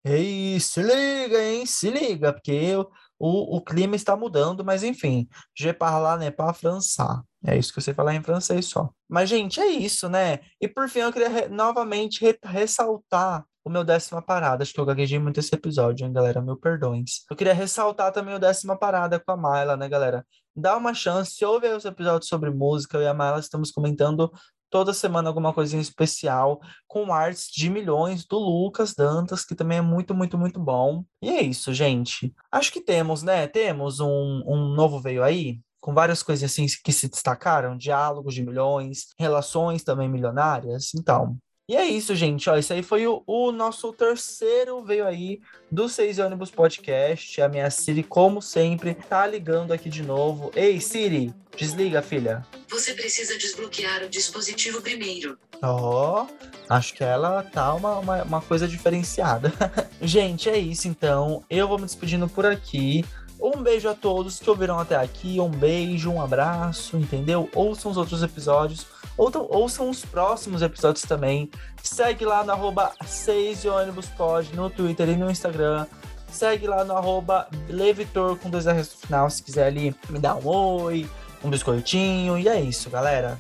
Ei, 0.06 0.60
se 0.60 0.82
liga, 0.82 1.42
hein? 1.42 1.66
Se 1.66 1.90
liga, 1.90 2.34
porque 2.34 2.76
o, 3.20 3.58
o 3.58 3.62
clima 3.62 3.96
está 3.96 4.16
mudando, 4.18 4.64
mas 4.64 4.84
enfim. 4.84 5.28
Je 5.58 5.74
parle 5.74 6.26
né 6.26 6.32
pas 6.32 6.58
français. 6.58 7.20
É 7.46 7.58
isso 7.58 7.74
que 7.74 7.82
você 7.82 7.94
falar 7.94 8.14
em 8.14 8.24
francês 8.24 8.66
só. 8.68 8.90
Mas, 9.08 9.30
gente, 9.30 9.60
é 9.60 9.68
isso, 9.68 10.10
né? 10.10 10.40
E 10.62 10.68
por 10.68 10.90
fim, 10.90 11.00
eu 11.00 11.12
queria 11.14 11.30
re 11.30 11.48
novamente 11.50 12.22
re 12.22 12.38
ressaltar 12.44 13.46
o 13.64 13.70
meu 13.70 13.84
décima 13.84 14.22
parada. 14.22 14.64
Acho 14.64 14.74
que 14.74 14.80
eu 14.80 14.86
gaguejei 14.86 15.20
muito 15.20 15.40
esse 15.40 15.56
episódio, 15.56 16.06
hein, 16.06 16.14
galera? 16.14 16.42
Mil 16.42 16.58
perdões. 16.58 17.26
Eu 17.30 17.36
queria 17.36 17.54
ressaltar 17.54 18.12
também 18.12 18.36
o 18.36 18.40
décima 18.40 18.78
parada 18.78 19.20
com 19.20 19.32
a 19.32 19.38
Mayla, 19.38 19.78
né, 19.78 19.88
galera? 19.88 20.26
Dá 20.56 20.78
uma 20.78 20.94
chance, 20.94 21.44
ouve 21.44 21.68
os 21.68 21.86
episódios 21.86 22.30
sobre 22.30 22.50
música, 22.50 22.98
eu 22.98 23.02
e 23.02 23.08
a 23.08 23.14
Mala 23.14 23.40
estamos 23.40 23.72
comentando 23.72 24.32
toda 24.70 24.92
semana 24.92 25.30
alguma 25.30 25.54
coisinha 25.54 25.82
especial 25.82 26.60
com 26.88 27.14
artes 27.14 27.48
de 27.52 27.70
milhões 27.70 28.26
do 28.26 28.40
Lucas 28.40 28.96
Dantas, 28.96 29.46
que 29.46 29.54
também 29.54 29.78
é 29.78 29.82
muito, 29.82 30.16
muito, 30.16 30.36
muito 30.36 30.60
bom. 30.60 31.06
E 31.22 31.30
é 31.30 31.44
isso, 31.44 31.72
gente. 31.72 32.34
Acho 32.52 32.74
que 32.74 32.82
temos, 32.82 33.22
né? 33.22 33.48
Temos 33.48 34.00
um, 34.00 34.42
um 34.48 34.74
novo 34.74 35.00
veio 35.00 35.24
aí, 35.24 35.60
com 35.80 35.94
várias 35.94 36.24
coisas 36.24 36.50
assim 36.50 36.66
que 36.84 36.92
se 36.92 37.08
destacaram, 37.08 37.78
diálogos 37.78 38.34
de 38.34 38.42
milhões, 38.42 39.10
relações 39.20 39.84
também 39.84 40.10
milionárias. 40.10 40.92
Então, 40.96 41.38
e 41.68 41.78
é 41.78 41.86
isso, 41.86 42.14
gente. 42.14 42.50
Ó, 42.50 42.58
isso 42.58 42.74
aí 42.74 42.84
foi 42.84 43.08
o, 43.08 43.24
o 43.26 43.52
nosso 43.52 43.94
terceiro 43.94 44.84
veio 44.84 45.08
aí 45.08 45.40
do 45.72 45.88
Seis 45.88 46.20
Ônibus 46.20 46.52
Podcast. 46.52 47.42
A 47.42 47.48
minha 47.48 47.70
Siri, 47.70 48.04
como 48.04 48.42
sempre, 48.42 48.94
tá 48.94 49.26
ligando 49.26 49.72
aqui 49.72 49.90
de 49.90 50.04
novo. 50.04 50.52
Ei, 50.56 50.82
Siri, 50.82 51.34
desliga, 51.56 52.02
filha. 52.02 52.46
Você 52.70 52.94
precisa 52.94 53.38
desbloquear 53.38 54.04
o 54.04 54.10
dispositivo 54.10 54.82
primeiro. 54.82 55.38
Ó, 55.62 56.26
oh, 56.26 56.48
acho 56.70 56.94
que 56.94 57.04
ela 57.04 57.42
tá 57.42 57.74
uma, 57.74 57.98
uma, 58.00 58.24
uma 58.24 58.42
coisa 58.42 58.68
diferenciada. 58.68 59.54
gente, 60.02 60.50
é 60.50 60.58
isso 60.58 60.90
então. 60.90 61.46
Eu 61.50 61.70
vou 61.70 61.80
me 61.80 61.86
despedindo 61.86 62.28
por 62.28 62.46
aqui. 62.46 63.06
Um 63.42 63.64
beijo 63.64 63.88
a 63.88 63.94
todos 63.94 64.38
que 64.38 64.50
ouviram 64.50 64.80
até 64.80 64.98
aqui. 64.98 65.40
Um 65.40 65.50
beijo, 65.50 66.12
um 66.12 66.22
abraço, 66.22 66.98
entendeu? 66.98 67.50
Ouçam 67.56 67.90
os 67.90 67.96
outros 67.96 68.22
episódios. 68.22 68.86
Ouçam, 69.18 69.48
ouçam 69.50 69.90
os 69.90 70.04
próximos 70.04 70.62
episódios 70.62 71.04
também. 71.06 71.50
Segue 71.82 72.26
lá 72.26 72.44
no 72.44 72.52
arroba 72.52 72.92
6 73.06 73.66
ônibus 73.66 74.08
pode 74.10 74.56
no 74.56 74.70
Twitter 74.70 75.10
e 75.10 75.16
no 75.16 75.30
Instagram. 75.30 75.86
Segue 76.28 76.66
lá 76.66 76.84
no 76.84 76.96
arroba 76.96 77.48
Levitor 77.70 78.38
com 78.38 78.50
dois 78.50 78.66
R's 78.66 78.92
no 78.94 78.98
final, 78.98 79.30
se 79.30 79.44
quiser 79.44 79.68
ali 79.68 79.96
me 80.10 80.18
dar 80.18 80.36
um 80.36 80.48
oi, 80.48 81.08
um 81.44 81.50
biscoitinho. 81.50 82.38
E 82.40 82.48
é 82.48 82.60
isso, 82.60 82.90
galera. 82.90 83.40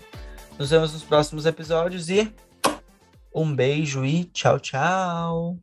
Nos 0.59 0.69
vemos 0.69 0.93
nos 0.93 1.03
próximos 1.03 1.47
episódios 1.47 2.09
e 2.09 2.31
um 3.33 3.53
beijo 3.55 4.05
e 4.05 4.25
tchau, 4.25 4.59
tchau. 4.59 5.57